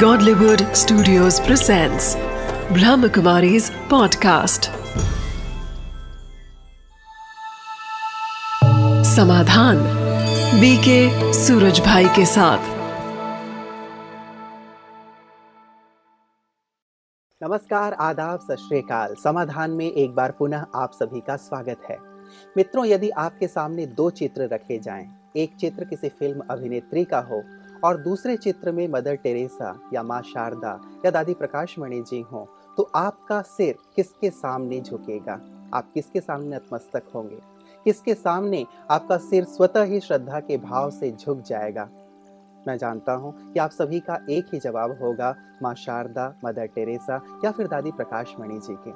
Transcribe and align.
Godlywood 0.00 0.76
Studios 0.76 1.40
presents 1.40 2.16
Brahmakumari's 2.68 3.70
podcast. 3.70 4.68
Samadhan 9.04 9.76
BK 10.60 11.32
Suraj 11.32 11.80
भाई 11.80 12.04
के 12.04 12.26
साथ। 12.26 12.58
नमस्कार 17.42 17.92
आदाब 17.92 18.40
सत 18.40 19.16
समाधान 19.22 19.70
में 19.70 19.92
एक 19.92 20.14
बार 20.14 20.30
पुनः 20.30 20.66
आप 20.74 20.92
सभी 20.92 21.20
का 21.20 21.36
स्वागत 21.36 21.80
है। 21.90 21.98
मित्रों 22.56 22.86
यदि 22.86 23.08
आपके 23.08 23.48
सामने 23.48 23.86
दो 23.86 24.10
चित्र 24.10 24.48
रखे 24.52 24.78
जाएँ, 24.78 25.08
एक 25.36 25.56
चित्र 25.56 25.84
किसी 25.84 26.08
फ़िल्म 26.08 26.42
अभिनेत्री 26.50 27.04
का 27.04 27.18
हो 27.18 27.44
और 27.84 27.96
दूसरे 27.96 28.36
चित्र 28.36 28.72
में 28.72 28.86
मदर 28.88 29.14
टेरेसा 29.14 29.78
या 29.92 30.02
माँ 30.02 30.22
शारदा 30.22 30.78
या 31.04 31.10
दादी 31.10 31.34
प्रकाश 31.34 31.78
मणि 31.78 32.00
जी 32.00 32.20
हो 32.20 32.46
तो 32.78 32.90
आपका 32.94 33.40
सिर 33.42 33.78
किसके 33.96 34.30
सामने 34.30 34.80
झुकेगा? 34.80 35.40
आप 35.74 35.90
किसके 35.94 36.20
सामने 36.20 36.56
नतमस्तक 36.56 37.02
होंगे? 37.14 37.38
किसके 37.84 38.14
सामने 38.14 38.64
आपका 38.90 39.16
सिर 39.16 39.44
स्वतः 39.44 39.82
ही 39.82 40.00
श्रद्धा 40.00 40.40
के 40.40 40.56
भाव 40.56 40.90
से 40.90 41.10
झुक 41.12 41.40
जाएगा? 41.40 41.88
मैं 42.68 42.76
जानता 42.78 43.12
हूँ 43.12 43.32
कि 43.52 43.60
आप 43.60 43.70
सभी 43.70 44.00
का 44.00 44.18
एक 44.30 44.46
ही 44.52 44.58
जवाब 44.58 44.98
होगा, 45.02 45.34
माँ 45.62 45.74
शारदा, 45.74 46.34
मदर 46.44 46.66
टेरेसा 46.66 47.20
या 47.44 47.50
फिर 47.50 47.68
दादी 47.68 47.92
प्रकाश 47.92 48.34
मणि 48.40 48.58
जी 48.58 48.74
के। 48.86 48.90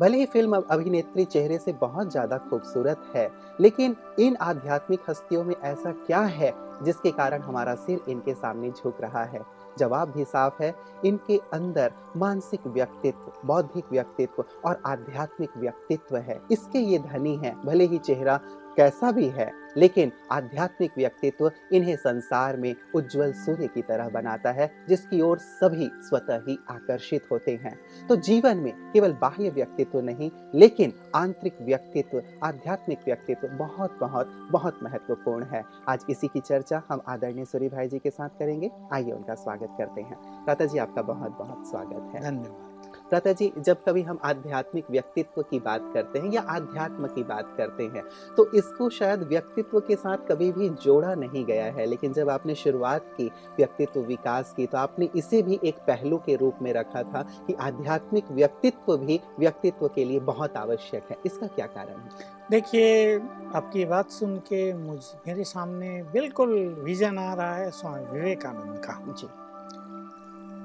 भले 0.00 0.18
ही 0.18 0.26
फ़िल्म 0.26 0.62
अभिनेत्री 0.70 1.24
चेहरे 1.24 1.58
से 1.58 1.72
बहुत 1.72 2.10
ज़्यादा 2.10 2.38
खूबसूरत 2.38 3.12
है, 3.16 3.28
लेकिन 3.60 3.96
इन 4.18 4.36
आध्यात्मिक 4.36 5.00
हस्तियों 5.10 5.44
में 5.44 5.54
ऐसा 5.54 5.92
क्या 5.92 6.20
है 6.20 6.50
जिसके 6.82 7.10
कारण 7.10 7.42
हमारा 7.42 7.74
सिर 7.74 8.00
इनके 8.08 8.34
सामने 8.34 8.70
झुक 8.70 9.00
रहा 9.00 9.24
है। 9.24 9.40
जवाब 9.78 10.10
भी 10.10 10.24
साफ़ 10.24 10.62
है, 10.62 10.74
इनके 11.04 11.40
अंदर 11.52 11.92
मानसिक 12.16 12.66
व्यक्तित्व, 12.66 13.32
बौद्धिक 13.44 13.84
व्यक्तित्व 13.90 14.44
और 14.64 14.82
आध्यात्मिक 14.86 15.50
व्यक्तित्व 15.56 16.16
है। 16.16 16.40
इसके 16.50 16.78
ये 16.78 16.98
धनी 16.98 17.36
है, 17.36 17.62
भले 17.64 17.84
ही 17.84 17.98
चेहरा 17.98 18.40
कैसा 18.76 19.10
भी 19.12 19.28
है, 19.28 19.50
लेकिन 19.76 20.12
आध्यात्मिक 20.32 20.92
व्यक्तित्व 20.96 21.50
इन्हें 21.72 21.96
संसार 21.96 22.56
में 22.56 22.74
उज्जवल 22.94 23.32
सूर्य 23.32 23.66
की 23.66 23.82
तरह 23.82 24.08
बनाता 24.08 24.50
है, 24.50 24.70
जिसकी 24.88 25.20
ओर 25.20 25.38
सभी 25.38 25.90
स्वतः 25.94 26.40
ही 26.48 26.58
आकर्षित 26.70 27.28
होते 27.32 27.56
हैं। 27.56 27.78
तो 28.08 28.16
जीवन 28.16 28.56
में 28.56 28.92
केवल 28.92 29.12
बाह्य 29.12 29.50
व्यक्तित्व 29.50 30.00
नहीं, 30.00 30.30
लेकिन 30.54 30.92
आंतरिक 31.14 31.56
व्यक्तित्व, 31.62 32.22
आध्यात्मिक 32.44 32.98
व्यक्तित्व 33.06 33.48
बहुत 33.48 33.98
बहुत 34.00 34.48
बहुत 34.52 34.78
महत्वपूर्ण 34.82 35.44
है। 35.44 35.64
आज 35.88 36.04
इसी 36.10 36.28
की 36.28 36.40
चर्चा 36.40 36.82
हम 36.88 37.00
आदरणीय 37.08 37.44
सूर्य 37.44 37.68
भाई 37.68 37.88
जी 37.88 37.98
के 37.98 38.10
साथ 38.10 38.28
करेंगे। 38.28 38.70
आइए 38.92 39.10
उनका 39.10 39.34
स्वागत 39.34 39.74
करते 39.78 40.00
हैं। 40.00 40.44
प्राता 40.44 40.64
जी, 40.64 40.78
आपका 40.78 41.02
बहुत 41.02 41.38
बहुत 41.38 41.70
स्वागत 41.70 42.14
है। 42.14 42.20
धन्यवाद। 42.20 42.71
प्राता 43.12 43.32
जी 43.32 43.50
जब 43.58 43.82
कभी 43.84 44.02
हम 44.02 44.18
आध्यात्मिक 44.24 44.84
व्यक्तित्व 44.90 45.40
की 45.42 45.58
बात 45.60 45.90
करते 45.94 46.18
हैं 46.18 46.30
या 46.32 46.40
आध्यात्म 46.48 47.06
की 47.06 47.22
बात 47.22 47.52
करते 47.56 47.84
हैं 47.86 48.02
तो 48.36 48.46
इसको 48.52 48.88
शायद 48.90 49.22
व्यक्तित्व 49.22 49.80
के 49.80 49.96
साथ 49.96 50.18
कभी 50.28 50.50
भी 50.52 50.68
जोड़ा 50.84 51.14
नहीं 51.14 51.44
गया 51.44 51.64
है। 51.72 51.86
लेकिन 51.86 52.12
जब 52.12 52.30
आपने 52.30 52.54
शुरुआत 52.54 53.12
की 53.16 53.26
व्यक्तित्व 53.58 54.00
विकास 54.00 54.52
की 54.56 54.66
तो 54.66 54.78
आपने 54.78 55.08
इसे 55.16 55.42
भी 55.42 55.58
एक 55.64 55.82
पहलू 55.86 56.18
के 56.18 56.36
रूप 56.36 56.62
में 56.62 56.72
रखा 56.72 57.02
था 57.02 57.22
कि 57.46 57.56
आध्यात्मिक 57.60 58.30
व्यक्तित्व 58.30 58.96
भी 58.96 59.20
व्यक्तित्व 59.38 59.88
के 59.88 60.04
लिए 60.04 60.20
बहुत 60.22 60.56
आवश्यक 60.56 61.10
है। 61.10 61.18
इसका 61.26 61.46
क्या 61.46 61.66
कारण 61.66 62.00
है? 62.00 62.10
देखिए 62.50 63.14
आपकी 63.54 63.84
बात 63.84 64.10
सुन 64.10 64.36
के 64.48 64.72
मुझ 64.74 64.98
मेरे 65.28 65.44
सामने 65.44 66.02
बिल्कुल 66.12 66.58
विजन 66.84 67.18
आ 67.18 67.32
रहा 67.34 67.54
है 67.54 67.70
स्वामी 67.72 68.10
विवेकानंद 68.10 68.78
का। 68.78 69.00
जी। 69.12 69.28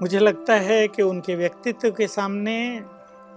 मुझे 0.01 0.19
लगता 0.19 0.53
है 0.53 0.87
कि 0.87 1.01
उनके 1.01 1.35
व्यक्तित्व 1.35 1.91
के 1.91 2.07
सामने 2.07 2.85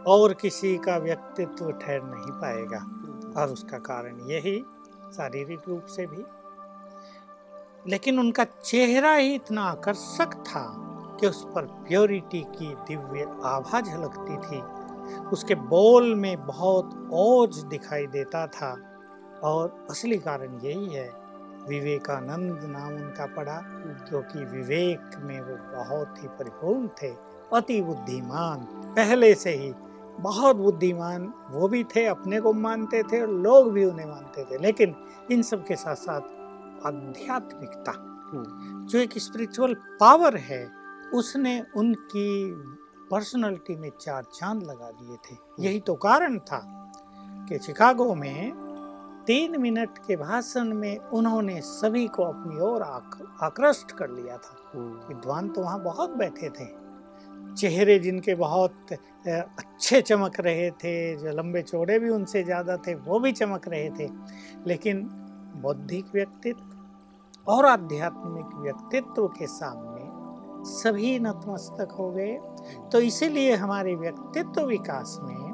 और 0.07 0.35
किसी 0.35 0.79
का 0.79 0.97
व्यक्तित्व 0.97 1.73
ठहर 1.73 2.03
नहीं 2.03 2.33
पाएगा। 2.33 2.79
और 3.41 3.49
उसका 3.49 3.79
कारण 3.79 4.21
यही 4.21 4.65
शारीरिक 5.13 5.61
रूप 5.69 5.85
से 5.85 6.07
भी। 6.07 6.25
लेकिन 7.91 8.19
उनका 8.19 8.45
चेहरा 8.45 9.13
ही 9.13 9.35
इतना 9.35 9.63
आकर्षक 9.63 10.31
था 10.35 10.77
कि 11.21 11.27
उस 11.27 11.45
पर 11.45 11.63
प्योरिटी 11.63 12.41
की 12.41 12.75
दिव्य 12.75 13.41
आभा 13.45 13.81
झलकती 13.81 14.37
थी। 14.37 14.61
उसके 15.17 15.55
बोल 15.55 16.15
में 16.15 16.47
बहुत 16.47 17.09
ओज 17.13 17.59
दिखाई 17.59 18.07
देता 18.07 18.47
था। 18.47 18.97
और 19.45 19.87
असली 19.91 20.19
कारण 20.19 20.61
यही 20.65 20.87
है 20.87 21.20
विवेकानंद 21.69 22.65
नाम 22.65 22.95
उनका 22.95 23.27
पड़ा 23.27 23.61
क्योंकि 24.09 24.45
विवेक 24.45 25.17
में 25.19 25.41
वो 25.41 25.57
बहुत 25.77 26.23
ही 26.23 26.29
परिपूर्ण 26.29 26.89
थे 27.03 27.09
अति 27.53 27.81
बुद्धिमान। 27.83 28.59
पहले 28.97 29.35
से 29.35 29.51
ही 29.51 29.73
बहुत 30.21 30.57
बुद्धिमान 30.57 31.33
वो 31.51 31.69
भी 31.69 31.85
थे 31.85 32.07
अपने 32.07 32.41
को 32.41 32.53
मानते 32.53 33.03
थे 33.03 33.23
और 33.23 33.29
लोग 33.29 33.73
भी 33.73 33.85
उन्हें 33.85 34.07
मानते 34.07 34.45
थे। 34.45 34.59
लेकिन 34.59 34.95
इन 35.31 35.43
सब 35.43 35.65
के 35.67 35.77
साथ 35.77 35.95
साथ 35.95 36.21
आध्यात्मिकता 36.87 37.93
जो 38.87 38.99
एक 38.99 39.19
स्पिरिचुअल 39.19 39.75
पावर 39.75 40.37
है 40.37 40.71
उसने 41.15 41.65
उनकी 41.77 42.55
पर्सनालिटी 43.11 43.77
में 43.77 43.91
चार 44.01 44.23
चाँद 44.23 44.63
लगा 44.63 44.91
दिए 44.91 45.17
थे। 45.17 45.37
यही 45.61 45.81
तो 45.81 45.95
कारण 45.95 46.39
था 46.39 46.93
कि 47.49 47.59
शिकागो 47.59 48.15
में 48.15 48.70
तीन 49.31 49.61
मिनट 49.61 49.99
के 50.07 50.15
भाषण 50.17 50.73
में 50.75 50.97
उन्होंने 51.15 51.61
सभी 51.63 52.07
को 52.09 52.23
अपनी 52.23 52.61
ओर 52.61 52.83
आकृष्ट 52.83 53.93
कर 53.93 54.09
लिया 54.11 54.37
था। 54.37 54.57
विद्वान 55.09 55.49
तो 55.49 55.63
वहाँ 55.63 55.83
बहुत 55.83 56.17
बैठे 56.17 56.49
थे। 56.51 56.67
चेहरे 57.55 57.99
जिनके 57.99 58.35
बहुत 58.35 58.93
अच्छे 58.93 60.01
चमक 60.01 60.41
रहे 60.41 60.71
थे 60.83 60.95
जो 61.17 61.37
लंबे 61.39 61.63
चौड़े 61.63 61.99
भी 61.99 62.11
उनसे 62.11 62.43
ज़्यादा 62.45 62.77
थे 62.77 62.95
वो 62.97 63.21
भी 63.21 63.33
चमक 63.33 63.69
रहे 63.69 63.91
थे। 63.91 64.09
लेकिन 64.67 65.03
बौद्धिक 65.63 66.07
व्यक्तित्व 66.15 67.53
और 67.53 67.67
आध्यात्मिक 67.67 68.57
व्यक्तित्व 68.57 69.27
के 69.29 69.47
सामने 69.49 70.09
सभी 70.73 71.19
नतमस्तक 71.21 71.97
हो 71.99 72.11
गए। 72.11 72.37
तो 72.93 73.01
इसीलिए 73.03 73.55
हमारे 73.57 73.95
व्यक्तित्व 73.97 74.67
विकास 74.67 75.19
में 75.23 75.49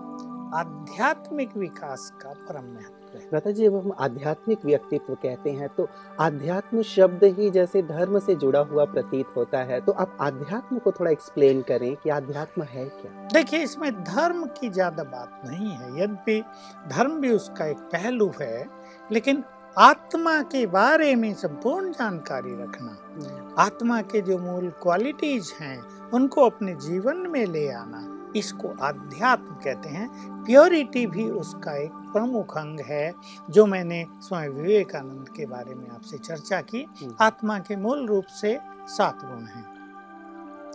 आध्यात्मिक 0.55 1.57
विकास 1.57 2.11
का 2.23 2.33
परम 2.49 2.75
महत्व 2.75 3.06
है 3.17 3.29
लता 3.35 3.51
जी 3.51 3.65
जब 3.65 3.77
हम 3.77 3.93
आध्यात्मिक 4.01 4.65
व्यक्तित्व 4.65 5.15
कहते 5.15 5.51
हैं 5.53 5.69
तो 5.77 5.89
आध्यात्म 6.21 6.83
शब्द 6.85 7.25
ही 7.39 7.51
जैसे 7.51 7.83
धर्म 7.85 8.19
से 8.19 8.35
जुड़ा 8.37 8.61
हुआ 8.63 8.85
प्रतीत 8.87 9.27
होता 9.37 9.63
है। 9.63 9.81
तो 9.81 9.93
आप 9.95 10.17
आध्यात्म 10.21 10.79
को 10.79 10.93
थोड़ा 10.93 11.11
एक्सप्लेन 11.11 11.63
करें 11.63 11.95
कि 11.97 12.11
आध्यात्म 12.11 12.63
है 12.65 12.85
क्या? 12.87 13.29
देखिए 13.33 13.63
इसमें 13.63 13.93
धर्म 14.05 14.45
की 14.61 14.71
ज़्यादा 14.71 15.05
बात 15.05 15.43
नहीं 15.47 15.71
है। 15.71 16.03
यद्यपि 16.03 16.43
धर्म 16.89 17.21
भी 17.21 17.31
उसका 17.33 17.67
एक 17.67 17.79
पहलू 17.93 18.33
है 18.41 18.65
लेकिन 19.11 19.43
आत्मा 19.77 20.41
के 20.43 20.67
बारे 20.69 21.15
में 21.15 21.33
संपूर्ण 21.37 21.91
जानकारी 21.93 22.53
रखना 22.55 23.63
आत्मा 23.63 24.01
के 24.03 24.21
जो 24.23 24.39
मूल 24.39 24.69
क्वालिटीज 24.83 25.53
हैं 25.61 25.79
उनको 26.11 26.45
अपने 26.45 26.75
जीवन 26.83 27.17
में 27.31 27.45
ले 27.47 27.69
आना 27.71 28.07
इसको 28.37 28.69
आध्यात्म 28.85 29.55
कहते 29.65 29.89
हैं। 29.89 30.09
प्योरिटी 30.45 31.07
भी 31.07 31.29
उसका 31.33 31.77
एक 31.77 32.06
प्रमुख 32.17 32.57
अंग 32.59 32.81
है 32.81 33.15
जो 33.51 33.67
मैंने 33.67 34.05
स्वामी 34.21 34.49
विवेकानंद 34.49 35.29
के 35.29 35.47
बारे 35.47 35.75
में 35.75 35.89
आपसे 35.91 36.19
चर्चा 36.19 36.61
की। 36.61 36.87
आत्मा 37.21 37.59
के 37.59 37.77
मूल 37.77 38.07
रूप 38.07 38.25
से 38.25 38.59
सात 38.89 39.25
गुण 39.25 39.45
हैं। 39.45 39.65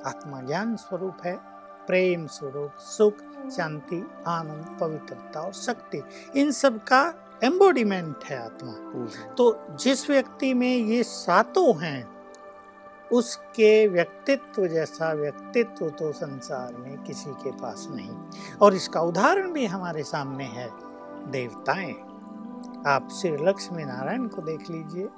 आत्मा 0.06 0.42
ज्ञान 0.42 0.76
स्वरूप 0.76 1.26
है 1.26 1.36
प्रेम 1.88 2.26
स्वरूप 2.28 2.72
सुख 2.80 3.18
शांति 3.52 4.04
आनंद 4.28 4.78
पवित्रता 4.82 5.42
और 5.42 5.54
शक्ति। 5.54 6.02
इन 6.36 6.52
सब 6.52 6.78
का 6.84 7.02
एम्बोडिमेंट 7.44 8.24
है 8.26 8.38
आत्मा। 8.46 8.74
तो 9.34 9.78
जिस 9.80 10.10
व्यक्ति 10.10 10.54
में 10.54 10.76
ये 10.76 11.04
सातों 11.04 11.74
हैं 11.84 12.10
उसके 13.12 13.88
व्यक्तित्व 13.88 14.68
जैसा 14.68 15.12
व्यक्तित्व 15.14 15.90
तो 15.90 16.12
संसार 16.12 16.74
में 16.74 17.04
किसी 17.04 17.32
के 17.34 17.52
पास 17.52 17.88
नहीं। 17.92 18.12
और 18.62 18.74
इसका 18.74 19.02
उदाहरण 19.02 19.52
भी 19.54 19.66
हमारे 19.66 20.04
सामने 20.04 20.44
है। 20.44 20.70
देवताएँ, 21.32 21.94
आप 22.88 23.08
श्री 23.12 23.32
लक्ष्मी 23.42 23.84
नारायण 23.84 24.28
को 24.28 24.42
देख 24.42 24.70
लीजिए। 24.70 25.10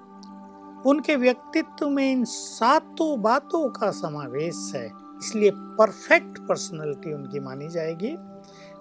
उनके 0.85 1.15
व्यक्तित्व 1.15 1.89
में 1.89 2.11
इन 2.11 2.23
सातों 2.25 3.21
बातों 3.21 3.67
का 3.69 3.91
समावेश 3.91 4.71
है, 4.75 4.85
इसलिए 5.19 5.51
परफेक्ट 5.53 6.39
पर्सनैलिटी 6.39 7.13
उनकी 7.13 7.39
मानी 7.39 7.67
जाएगी। 7.69 8.15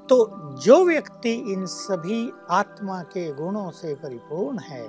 तो 0.08 0.17
जो 0.62 0.84
व्यक्ति 0.84 1.32
इन 1.52 1.64
सभी 1.67 2.32
आत्मा 2.50 3.00
के 3.02 3.32
गुणों 3.32 3.70
से 3.70 3.94
परिपूर्ण 3.94 4.58
है 4.58 4.84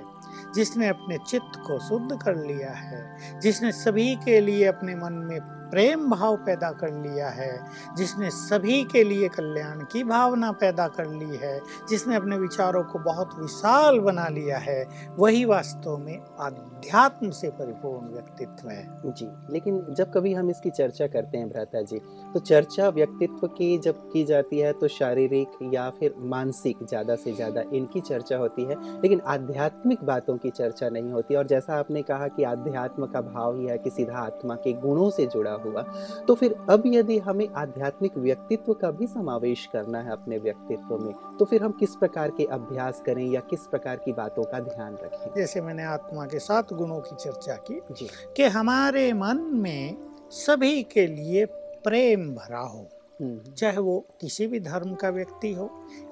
जिसने 0.54 0.88
अपने 0.88 1.18
चित्त 1.26 1.60
को 1.66 1.78
शुद्ध 1.80 2.22
कर 2.22 2.36
लिया 2.36 2.70
है, 2.72 3.40
जिसने 3.40 3.72
सभी 3.74 4.14
के 4.16 4.40
लिए 4.40 4.64
अपने 4.66 4.94
मन 4.94 5.12
में 5.24 5.40
प्रेम 5.70 6.10
भाव 6.10 6.36
पैदा 6.36 6.70
कर 6.72 6.90
लिया 6.92 7.28
है, 7.28 7.52
जिसने 7.96 8.28
सभी 8.30 8.82
के 8.84 9.02
लिए 9.04 9.28
कल्याण 9.28 9.78
की 9.92 10.02
भावना 10.04 10.50
पैदा 10.54 10.86
कर 10.88 11.06
ली 11.06 11.36
है, 11.36 11.58
जिसने 11.88 12.16
अपने 12.16 12.36
विचारों 12.38 12.82
को 12.84 12.98
बहुत 13.00 13.30
विशाल 13.38 13.98
बना 14.00 14.26
लिया 14.28 14.58
है, 14.58 14.84
वही 15.18 15.44
वास्तव 15.44 15.96
में 15.98 16.16
अध्यात्म 16.16 17.30
से 17.30 17.48
परिपूर्ण 17.50 18.12
व्यक्तित्व 18.12 18.68
है। 18.68 18.84
जी, 19.06 19.28
लेकिन 19.50 19.84
जब 19.90 20.12
कभी 20.12 20.32
हम 20.34 20.50
इसकी 20.50 20.70
चर्चा 20.70 21.06
करते 21.06 21.38
हैं 21.38 21.48
भ्राता 21.48 21.82
जी 21.82 21.98
तो 22.34 22.40
चर्चा 22.40 22.88
व्यक्तित्व 22.90 23.46
की 23.48 23.76
जब 23.78 23.98
की 24.12 24.24
जाती 24.24 24.58
है 24.58 24.72
तो 24.72 24.88
शारीरिक 24.90 25.58
या 25.74 25.88
फिर 25.90 26.14
मानसिक 26.26 26.84
ज़्यादा 26.84 27.16
से 27.16 27.32
ज़्यादा 27.32 27.62
इनकी 27.72 28.00
चर्चा 28.02 28.36
होती 28.36 28.64
है, 28.64 28.76
लेकिन 29.02 29.20
आध्यात्मिक 29.28 30.04
बातों 30.04 30.36
की 30.44 30.50
चर्चा 30.52 30.88
नहीं 30.88 31.10
होती। 31.10 31.34
और 31.34 31.46
जैसा 31.46 31.78
आपने 31.78 32.02
कहा 32.02 32.28
कि 32.28 32.42
आध्यात्म 32.44 33.06
का 33.06 33.20
भाव 33.22 33.58
ही 33.58 33.66
है 33.66 33.78
कि 33.78 33.90
सीधा 33.90 34.18
आत्मा 34.18 34.54
के 34.56 34.72
गुणों 34.80 35.10
से 35.10 35.26
जुड़ा 35.26 35.52
हुआ 35.64 35.82
तो 36.28 36.34
फिर 36.34 36.54
अब 36.70 36.82
यदि 36.86 37.18
हमें 37.20 37.48
आध्यात्मिक 37.56 38.16
व्यक्तित्व 38.18 38.72
का 38.72 38.90
भी 38.90 39.06
समावेश 39.06 39.66
करना 39.72 40.00
है 40.00 40.12
अपने 40.12 40.38
व्यक्तित्व 40.38 40.96
में 40.98 41.14
तो 41.38 41.44
फिर 41.44 41.62
हम 41.62 41.72
किस 41.72 41.94
प्रकार 41.96 42.30
के 42.30 42.44
अभ्यास 42.52 43.02
करें 43.06 43.24
या 43.24 43.40
किस 43.40 43.66
प्रकार 43.66 43.96
की 43.96 44.12
बातों 44.12 44.44
का 44.44 44.60
ध्यान 44.60 44.94
रखें? 44.94 45.30
जैसे 45.36 45.60
मैंने 45.60 45.84
आत्मा 45.84 46.24
के 46.24 46.38
सात 46.38 46.72
गुणों 46.72 47.00
की 47.00 47.16
चर्चा 47.16 47.54
की 47.66 47.80
जी। 47.92 48.08
कि 48.36 48.42
हमारे 48.50 49.12
मन 49.12 49.40
में 49.54 49.96
सभी 50.30 50.82
के 50.82 51.06
लिए 51.06 51.44
प्रेम 51.84 52.28
भरा 52.34 52.60
हो 52.60 52.88
चाहे 53.22 53.78
वो 53.78 53.98
किसी 54.20 54.46
भी 54.46 54.60
धर्म 54.60 54.94
का 54.94 55.08
व्यक्ति 55.10 55.52
हो 55.52 55.66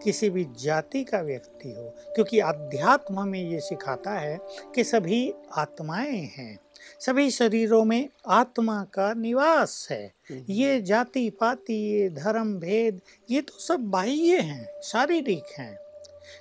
किसी 0.05 0.31
भी 0.31 0.47
जाति 0.61 1.03
का 1.05 1.21
व्यक्ति 1.21 1.73
हो 1.73 1.85
क्योंकि 2.15 2.39
अध्यात्म 2.39 3.19
हमें 3.19 3.41
ये 3.51 3.61
सिखाता 3.61 4.11
है 4.11 4.39
कि 4.75 4.85
सभी 4.85 5.33
आत्माएँ 5.59 6.21
हैं 6.37 6.59
सभी 7.01 7.31
शरीरों 7.31 7.85
में 7.85 8.09
आत्मा 8.29 8.83
का 8.85 9.13
निवास 9.15 9.89
है। 9.91 10.05
हम्म, 10.31 10.45
ये 10.49 10.81
जाति 10.83 11.29
पाति 11.31 11.75
ये 11.75 12.09
धर्म 12.11 12.55
भेद 12.61 13.01
ये 13.31 13.41
तो 13.43 13.59
सब 13.59 13.81
बाह्य 13.91 14.39
हैं 14.41 14.67
शारीरिक 14.85 15.53
हैं। 15.59 15.77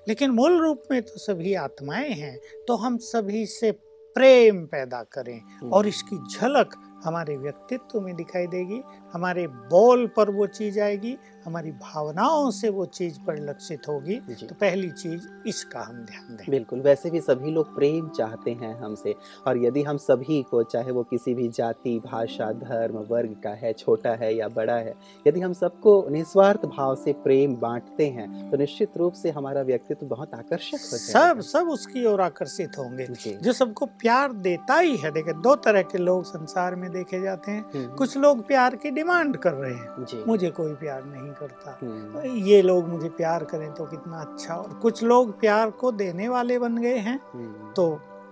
लेकिन 0.08 0.32
मूल 0.32 0.60
रूप 0.62 0.84
में 0.92 1.02
तो 1.02 1.18
सभी 1.18 1.54
आत्माएँ 1.54 2.10
हैं 2.10 2.38
तो 2.68 2.76
हम 2.76 2.98
सभी 2.98 3.46
से 3.46 3.72
प्रेम 4.16 4.66
पैदा 4.66 5.02
करें 5.04 5.40
हम्म, 5.40 5.72
और 5.74 5.88
इसकी 5.88 6.18
झलक 6.38 6.76
हमारे 7.06 7.38
व्यक्तित्व 7.38 8.00
में 8.02 8.16
दिखाई 8.16 8.48
देगी 8.48 8.82
हमारे 9.14 9.48
बोल 9.48 10.08
पर 10.08 10.30
वो 10.30 10.48
चीज़ 10.48 10.80
आएगी 10.80 11.18
हमारी 11.46 11.72
भावनाओं 11.72 12.52
से 12.52 12.70
वो 12.70 12.86
चीज़ 12.86 13.20
परिलक्षित 13.20 13.88
होगी। 13.88 14.16
तो 14.48 14.56
पहली 14.56 14.92
चीज़ 14.92 15.28
इसका 15.48 15.80
हम 15.80 15.96
ध्यान 16.06 16.36
दें। 16.36 16.46
बिल्कुल 16.50 16.80
वैसे 16.82 17.10
भी 17.10 17.22
सभी 17.22 17.52
लोग 17.52 17.76
प्रेम 17.76 18.10
चाहते 18.10 18.52
हैं 18.52 18.80
हमसे 18.80 19.16
और 19.48 19.58
यदि 19.58 19.84
हम 19.84 19.98
सभी 19.98 20.44
को 20.44 20.64
चाहे 20.64 20.92
वो 20.92 21.04
किसी 21.04 21.34
भी 21.34 21.48
जाति 21.50 22.00
भाषा 22.06 22.52
धर्म 22.52 22.98
वर्ग 22.98 23.36
का 23.44 23.50
है 23.50 23.74
छोटा 23.74 24.12
है 24.12 24.36
या 24.36 24.48
बड़ा 24.48 24.76
है 24.76 24.94
यदि 25.28 25.40
हम 25.40 25.54
सबको 25.54 26.10
निस्वार्थ 26.10 26.66
भाव 26.66 26.96
से 26.96 27.14
प्रेम 27.14 27.56
बांटते 27.56 28.08
हैं 28.08 28.52
तो 28.52 28.58
निश्चित 28.58 28.98
रूप 28.98 29.14
से 29.14 29.30
हमारा 29.30 29.62
व्यक्तित्व 29.62 30.06
बहुत 30.06 30.34
आकर्षक 30.34 30.74
हो 30.74 30.98
सब 30.98 31.40
सब 31.42 31.70
उसकी 31.70 32.06
ओर 32.06 32.22
आकर्षित 32.22 32.72
होंगे। 32.78 33.08
जो। 33.42 33.54
सबको 33.54 33.86
प्यार 33.86 34.34
देता 34.34 34.80
ही 34.80 34.98
है 34.98 35.12
देखिए 35.12 35.34
दो 35.34 35.56
तरह 35.56 35.82
के 35.82 35.98
लोग 35.98 36.24
संसार 36.24 36.76
में 36.76 36.92
देखे 36.92 37.22
जाते 37.22 37.52
हैं। 37.52 37.66
हम्म, 37.76 37.96
कुछ 37.96 38.18
लोग 38.18 38.48
प्यार 38.48 38.76
की 38.76 38.92
डिमांड 38.92 39.38
कर 39.38 39.54
रहे 39.54 39.74
हैं। 39.74 40.26
मुझे 40.28 40.50
कोई 40.50 40.74
प्यार 40.74 41.04
नहीं 41.06 41.31
करता 41.34 41.78
हम्म, 41.82 42.22
ये 42.46 42.62
लोग 42.62 42.88
मुझे 42.90 43.10
प्यार 43.18 43.44
करें 43.44 43.72
तो 43.74 43.86
कितना 43.86 44.22
अच्छा 44.22 44.56
और 44.56 44.74
कुछ 44.82 45.04
लोग 45.04 45.40
प्यार 45.40 45.70
को 45.80 45.92
देने 45.92 46.28
वाले 46.30 46.60
बन 46.60 46.78
गए 46.78 46.98
हैं 47.00 47.20
हम्म। 47.34 47.72
तो 47.74 47.90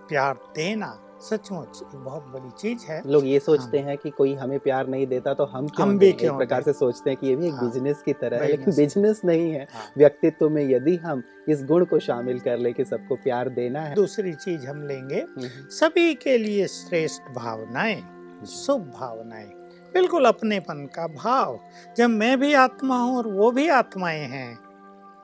प्यार 0.09 0.39
देना 0.55 0.97
सचमुच 1.21 1.79
बहुत 1.85 2.25
बड़ी 2.25 2.49
चीज़ 2.59 2.85
है 2.85 3.01
लोग 3.05 3.25
ये 3.25 3.39
सोचते 3.39 3.79
हाँ। 3.79 3.87
हैं 3.87 3.97
कि 3.97 4.09
कोई 4.09 4.33
हमें 4.33 4.59
प्यार 4.59 4.87
नहीं 4.87 5.07
देता 5.07 5.33
तो 5.33 5.45
हम 5.45 5.67
क्यों। 5.67 5.87
हम 5.87 5.97
भी 5.99 6.11
क्यों 6.11 6.31
एक 6.33 6.37
प्रकार 6.37 6.61
से 6.61 6.73
सोचते 6.73 7.09
हैं 7.09 7.17
कि 7.19 7.27
ये 7.27 7.35
भी 7.35 7.47
एक 7.47 7.53
हाँ। 7.53 7.63
बिज़नेस 7.63 8.01
की 8.01 8.13
तरह 8.13 8.37
है 8.37 8.47
लेकिन 8.47 8.65
बिज़नेस। 8.65 8.95
बिज़नेस 8.95 9.21
नहीं 9.25 9.51
है 9.51 9.67
हाँ। 9.73 9.83
व्यक्तित्व 9.97 10.49
में 10.49 10.63
यदि 10.69 10.95
हम 10.97 11.23
इस 11.49 11.63
गुण 11.65 11.85
को 11.85 11.99
शामिल 11.99 12.39
कर 12.39 12.57
ले 12.57 12.71
कि 12.73 12.85
सबको 12.85 13.15
प्यार 13.15 13.49
देना 13.49 13.81
है 13.81 13.95
दूसरी 13.95 14.33
चीज़ 14.35 14.67
हम 14.67 14.81
लेंगे 14.83 15.19
हम्म, 15.19 15.47
सभी 15.71 16.13
के 16.15 16.37
लिए 16.37 16.67
श्रेष्ठ 16.69 17.31
भावनाएँ 17.35 18.01
शुभ 18.47 18.91
भावनाएँ 18.99 19.51
बिल्कुल 19.93 20.25
अपनेपन 20.25 20.85
का 20.85 21.07
भाव। 21.07 21.59
जब 21.97 22.09
मैं 22.09 22.39
भी 22.39 22.53
आत्मा 22.53 22.97
हूँ 22.97 23.17
और 23.17 23.27
वो 23.27 23.51
भी 23.51 23.67
आत्माएँ 23.69 24.27
हैं 24.27 24.57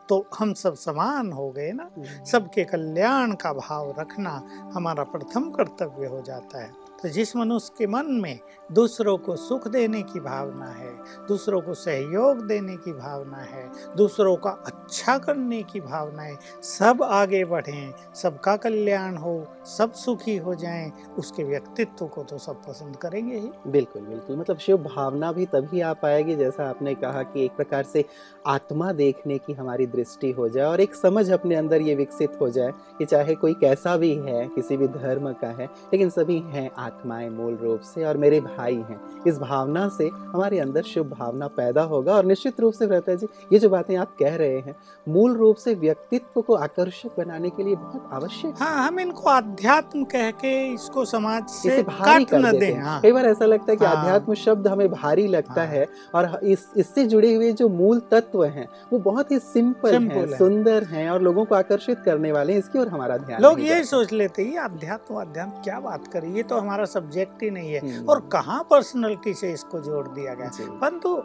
तो 0.10 0.26
हम 0.40 0.54
सब 0.54 0.76
समान 0.76 1.32
हो 1.32 1.50
गए 1.52 1.72
ना। 1.72 1.84
हम्म, 1.84 2.24
सबके 2.26 2.64
कल्याण 2.64 3.34
का 3.34 3.54
भाव 3.54 3.96
रखना 4.00 4.32
हमारा 4.74 5.04
प्रथम 5.04 5.50
कर्तव्य 5.52 6.08
हो 6.08 6.22
जाता 6.22 6.62
है। 6.64 6.85
तो 7.04 7.10
जिस 7.10 7.36
मनुष्य 7.36 7.74
के 7.78 7.88
मन 7.88 8.06
में 8.12 8.40
दूसरों 8.72 9.18
को 9.18 9.36
सुख 9.36 9.68
देने 9.68 10.02
की 10.02 10.20
भावना 10.20 10.66
है, 10.66 10.92
दूसरों 11.28 11.62
को 11.62 11.74
सहयोग 11.74 12.46
देने 12.48 12.76
की 12.76 12.94
भावना 12.94 13.38
है, 13.38 13.70
दूसरों 13.98 14.36
का 14.36 14.50
अच्छा 14.66 15.18
करने 15.18 15.62
की 15.64 15.80
भावना 15.80 16.24
है, 16.24 16.36
सब 16.64 17.04
आगे 17.04 17.44
बढ़ें, 17.46 17.94
सबका 18.16 18.56
कल्याण 18.56 19.16
हो, 19.16 19.36
सब 19.66 19.94
सुखी 19.94 20.38
हो 20.38 20.56
जाएँ, 20.56 20.92
उसके 21.18 21.44
व्यक्तित्व 21.44 22.06
को 22.06 22.24
तो 22.24 22.38
सब 22.38 22.62
पसंद 22.64 22.96
करेंगे 22.96 23.36
ही। 23.36 23.50
बिल्कुल 23.68 24.02
बिल्कुल। 24.02 24.38
मतलब 24.38 24.58
शिव 24.58 24.78
भावना 24.78 25.32
भी 25.32 25.46
तभी 25.46 25.82
आ 25.82 25.94
पाएगी, 25.94 26.36
जैसा 26.36 26.70
आपने 26.70 26.96
कहा 26.96 27.24
कि 27.24 27.46
एक 27.46 27.52
प्रकार 27.52 27.84
से 27.84 28.06
आत्मा 28.48 28.92
देखने 28.94 29.38
की 29.38 29.54
हमारी 29.54 29.86
दृष्टि 29.88 30.32
हो 30.32 30.50
जाए 30.50 30.66
और 30.66 30.82
एक 30.82 30.96
समझ 30.96 31.30
अपने 31.32 31.56
अंदर 31.56 31.82
ये 31.82 31.96
विकसित 31.96 32.38
हो 32.42 32.50
जाए 32.50 32.72
कि 32.98 33.06
चाहे 33.06 33.36
कोई 33.36 33.54
कैसा 33.54 33.96
भी 33.98 34.14
है, 34.16 34.48
किसी 34.48 34.78
भी 34.78 34.88
धर्म 34.88 35.32
का 35.34 35.48
है, 35.48 35.66
लेकिन 35.66 36.10
सभी 36.10 36.40
हैं 36.48 36.70
आत्माएँ 36.86 37.30
मूल 37.30 37.56
रूप 37.56 37.82
से 37.86 38.06
और 38.06 38.18
मेरे 38.18 38.40
भाई 38.42 38.76
हैं 38.90 39.00
इस 39.28 39.38
भावना 39.40 39.88
से 39.90 40.08
हमारे 40.08 40.60
अंदर 40.60 40.84
शुभ 40.84 41.10
भावना 41.10 41.48
पैदा 41.48 41.82
होगा 41.84 42.14
और 42.14 42.26
निश्चित 42.26 42.60
रूप 42.60 42.74
से 42.74 42.86
है 42.86 43.16
जी 43.18 43.28
ये 43.54 43.60
जो 43.60 43.70
बातें 43.70 43.96
आप 43.96 44.16
कह 44.20 44.36
रहे 44.36 44.60
हैं 44.60 44.76
मूल 45.08 45.36
रूप 45.38 45.56
से 45.56 45.74
व्यक्तित्व 45.76 46.42
को 46.42 46.56
आकर्षक 46.56 47.16
बनाने 47.18 47.50
के 47.50 47.64
लिए 47.64 47.76
बहुत 47.76 48.10
आवश्यक 48.14 48.56
हाँ 48.60 48.88
हम 48.88 49.00
इनको 49.00 49.30
अध्यात्म 49.30 50.04
कह 50.04 50.30
के 50.32 50.54
इसको 50.74 51.06
समाज 51.06 51.48
से 51.50 51.82
भारी 51.84 52.26
कर 52.26 52.52
देते 52.52 52.66
हैं 52.66 52.84
हाँ 52.84 53.00
कई 53.02 53.12
बार 53.12 53.26
ऐसा 53.26 53.46
लगता 53.46 53.72
है 53.72 53.78
कि 53.78 53.86
हाँ। 53.86 53.96
अध्यात्म 53.98 54.34
शब्द 54.34 54.68
हमें 54.68 54.90
भारी 54.92 55.28
लगता 55.28 55.62
हाँ। 55.62 55.68
है 55.68 55.88
और 56.16 56.40
इस 56.44 56.68
इससे 56.78 57.06
जुड़े 57.06 57.34
हुए 57.34 57.52
जो 57.52 57.70
मूल 57.70 58.00
तत्व 58.12 58.44
हैं 58.46 58.68
वो 58.94 59.00
बहुत 59.00 59.32
ही 59.32 59.40
सिंपल 59.40 59.94
हैं 59.94 60.28
है। 60.28 60.38
सुंदर 60.38 60.84
हैं 60.84 61.10
और 61.10 61.22
लोगों 61.22 61.46
को 61.46 61.56
आकर्षित 61.56 62.02
करने 62.06 62.32
वाले 62.32 62.54
हैं 62.54 62.60
इसकी 62.60 62.80
ओर 62.80 62.88
हमारा 62.88 63.18
ध्यान 63.18 63.42
लोग 63.42 63.60
यही 63.60 63.84
सोच 63.84 64.14
लेते 64.14 64.44
हैं 64.44 64.58
अध्यात्म 64.60 65.16
अध्यात्म 65.16 65.64
क्या 65.64 65.80
बात 65.80 66.08
करें 66.08 66.30
ये 66.36 66.44
तो 66.44 66.60
हमारा 66.60 66.75
सब्जेक्ट 66.84 67.44
ही 67.44 67.50
नहीं 67.50 67.74
है। 67.74 67.98
हम्म, 67.98 68.10
और 68.10 68.30
कहाँ 68.32 68.64
पर्सनैलिटी 68.64 69.34
से 69.34 69.54
इसको 69.54 69.80
जोड़ 69.80 70.08
दिया 70.08 70.34
गया? 70.34 70.52
परंतु 70.62 71.24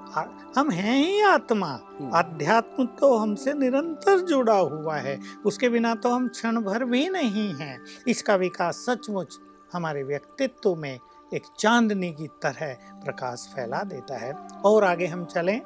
हम 0.60 0.70
हैं 0.70 1.04
ही 1.04 1.20
आत्मा। 1.20 1.66
हम्म, 1.66 2.10
अध्यात्म 2.10 2.86
तो 2.86 3.16
हमसे 3.16 3.52
निरंतर 3.52 4.18
जुड़ा 4.18 4.58
हुआ 4.58 4.96
है। 4.96 5.20
उसके 5.46 5.68
बिना 5.68 5.94
तो 5.94 6.10
हम 6.10 6.28
क्षण 6.28 6.60
भर 6.60 6.84
भी 6.84 7.08
नहीं 7.08 7.54
हैं। 7.54 7.84
इसका 8.08 8.34
विकास 8.34 8.76
सचमुच 8.76 9.40
हमारे 9.72 10.02
व्यक्तित्व 10.02 10.74
में 10.74 10.98
एक 11.34 11.42
चांदनी 11.58 12.12
की 12.12 12.26
तरह 12.26 12.74
प्रकाश 13.04 13.52
फैला 13.56 13.82
देता 13.82 14.16
है। 14.18 14.32
और 14.64 14.84
आगे 14.84 15.06
हम 15.06 15.24
चलें। 15.24 15.62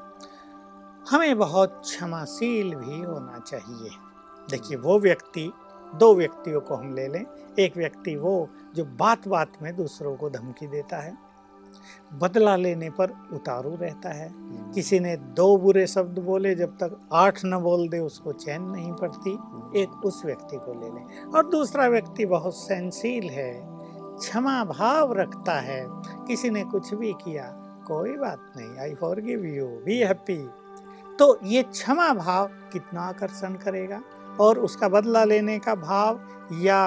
हमें 1.11 1.39
बहुत 1.39 1.83
क्षमाशील 1.85 2.75
भी 2.75 3.01
होना 3.01 3.39
चाहिए। 3.39 3.91
देखिए 4.51 4.77
वो 4.77 4.99
व्यक्ति 5.01 5.53
दो 5.99 6.15
व्यक्तियों 6.15 6.61
को 6.61 6.75
हम 6.75 6.95
ले 6.95 7.07
लें। 7.09 7.25
एक 7.59 7.77
व्यक्ति 7.77 8.17
वो 8.17 8.49
जो 8.77 8.85
बात 8.85 9.29
बात 9.29 9.53
में 9.63 9.75
दूसरों 9.77 10.17
को 10.17 10.31
धमकी 10.31 10.67
देता 10.67 10.97
है 10.97 11.17
बदला 12.13 12.55
लेने 12.57 12.91
पर 12.91 13.11
उतारू 13.33 13.75
रहता 13.77 14.09
है। 14.09 14.29
हम्म, 14.29 14.73
किसी 14.73 14.99
ने 15.01 15.17
दो 15.17 15.57
बुरे 15.57 15.87
शब्द 15.87 16.19
बोले 16.19 16.55
जब 16.55 16.77
तक 16.77 16.97
आठ 17.13 17.41
न 17.45 17.59
बोल 17.59 17.89
दे 17.89 17.99
उसको 17.99 18.33
चैन 18.33 18.63
नहीं 18.63 18.93
पड़ती 18.93 19.33
एक 19.83 20.05
उस 20.05 20.23
व्यक्ति 20.25 20.57
को 20.57 20.81
ले 20.81 20.91
लें। 20.91 21.25
और 21.27 21.47
दूसरा 21.47 21.87
व्यक्ति 21.87 22.27
बहुत 22.27 22.55
सहनशील 22.55 23.29
है 23.31 23.53
क्षमा 24.19 24.65
भाव 24.65 25.13
रखता 25.13 25.61
है। 25.61 25.85
किसी 26.27 26.51
ने 26.51 26.63
कुछ 26.65 26.95
भी 26.95 27.13
किया 27.13 27.47
कोई 27.87 28.17
बात 28.17 28.53
नहीं 28.57 28.79
I 28.79 28.95
forgive 29.21 29.45
you 29.45 29.67
be 29.67 29.99
happy 29.99 30.49
तो 31.19 31.39
ये 31.45 31.63
क्षमा 31.63 32.13
भाव 32.15 32.47
कितना 32.73 33.01
आकर्षण 33.01 33.55
करेगा? 33.55 34.01
और 34.41 34.59
उसका 34.59 34.89
बदला 34.89 35.25
लेने 35.25 35.59
का 35.59 35.75
भाव 35.75 36.21
या 36.61 36.81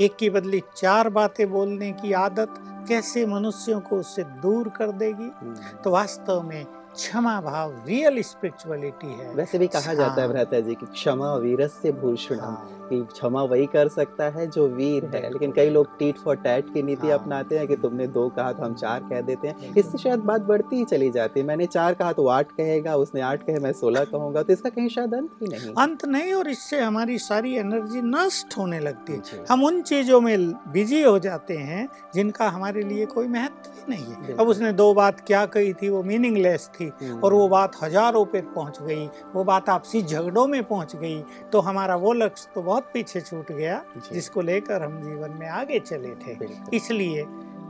एक 0.00 0.16
की 0.16 0.30
बदली 0.30 0.62
चार 0.76 1.08
बातें 1.08 1.48
बोलने 1.50 1.90
की 1.92 2.12
आदत 2.12 2.54
कैसे 2.88 3.26
मनुष्यों 3.26 3.80
को 3.80 3.96
उससे 3.96 4.22
दूर 4.42 4.68
कर 4.68 4.90
देगी 4.94 5.30
हम्म। 5.40 5.54
तो 5.84 5.90
वास्तव 5.90 6.42
में 6.42 6.64
क्षमा 6.94 7.40
भाव 7.40 7.72
रियल 7.86 8.20
स्पिरिचुअलिटी 8.22 9.12
है 9.12 9.34
वैसे 9.34 9.58
भी 9.58 9.66
कहा 9.68 9.94
जाता 9.94 10.14
है 10.14 10.20
हाँ। 10.20 10.28
भ्राता 10.28 10.60
जी 10.60 10.74
कि 10.74 10.86
क्षमा 10.88 11.34
वीरस्य 11.36 11.92
भूषण 11.92 12.40
हाँ, 12.40 12.83
कि 12.84 13.00
क्षमा 13.12 13.42
वही 13.44 13.66
कर 13.66 13.88
सकता 13.90 14.28
है 14.30 14.46
जो 14.48 14.66
वीर 14.70 15.04
है। 15.14 15.22
लेकिन 15.24 15.52
कई 15.52 15.70
लोग 15.70 15.98
टीट 15.98 16.18
फॉर 16.18 16.36
टैट 16.38 16.72
की 16.74 16.82
नीति 16.82 17.06
हाँ। 17.06 17.18
अपनाते 17.18 17.58
हैं 17.58 17.66
कि 17.68 17.76
तुमने 17.76 18.06
दो 18.08 18.28
कहा 18.28 18.52
तो 18.52 18.62
हम 18.62 18.74
चार 18.74 19.00
कह 19.10 19.20
देते 19.22 19.48
हैं। 19.48 19.74
इससे 19.74 19.98
शायद 19.98 20.20
बात 20.22 20.42
बढ़ती 20.44 20.76
ही 20.76 20.84
चली 20.86 21.10
जाती 21.10 21.40
है। 21.40 21.46
मैंने 21.46 21.66
चार 21.66 21.94
कहा 21.94 22.12
तो 22.12 22.26
आठ 22.28 22.52
कहेगा 22.52 22.96
उसने 22.96 23.20
आठ 23.22 23.42
कहे 23.42 23.58
मैं 23.58 23.72
सोलह 23.74 24.04
कहूँगा। 24.06 24.42
तो 24.42 24.52
इसका 24.52 24.70
कहीं 24.70 24.88
शायद 24.88 25.14
अंत 25.14 25.30
ही 25.42 25.48
नहीं 25.48 25.72
अंत 25.78 26.04
नहीं 26.06 26.32
और 26.34 26.48
इससे 26.50 26.80
हमारी 26.80 27.18
सारी 27.20 27.54
एनर्जी 27.56 28.02
नष्ट 28.04 28.56
होने 28.58 28.80
लगती 28.80 29.12
है। 29.12 29.44
हम 29.50 29.64
उन 29.64 29.80
चीज़ों 29.84 30.20
में 30.20 30.52
बिज़ी 30.72 31.02
हो 31.02 31.18
जाते 31.20 31.56
हैं 31.56 31.88
जिनका 32.14 32.48
हमारे 32.48 32.82
लिए 32.84 33.06
कोई 33.06 33.28
महत्व 33.28 33.70
ही 33.70 33.84
नहीं 33.88 34.14
है। 34.24 34.36
अब 34.36 34.48
उसने 34.48 34.72
दो 34.74 34.92
बात 34.94 35.20
क्या 35.26 35.44
कही 35.48 35.72
थी 35.74 35.88
वो 35.88 36.02
मीनिंगलेस 36.04 36.68
थी 36.74 36.90
हम्म, 37.02 37.18
और 37.20 37.34
वो 37.34 37.48
बात 37.48 37.76
हज़ारों 37.82 38.24
पे 38.24 38.40
पहुँच 38.54 38.78
गई 38.82 39.06
वो 39.34 39.44
बात 39.44 39.68
आपसी 39.70 40.02
झगड़ों 40.02 40.46
में 40.46 40.62
पहुँच 40.64 40.94
गई 40.96 41.20
तो 41.52 41.60
हमारा 41.62 41.96
वो 41.96 42.12
लक्ष्य 42.14 42.50
तो 42.54 42.62
बहुत 42.74 42.90
पीछे 42.94 43.20
छूट 43.20 43.52
गया 43.52 43.82
जिसको 44.12 44.40
लेकर 44.40 44.82
हम 44.82 45.02
जीवन 45.02 45.30
में 45.30 45.48
आगे 45.48 45.78
चले 45.78 46.14
थे। 46.14 46.36
इसलिए 46.76 47.24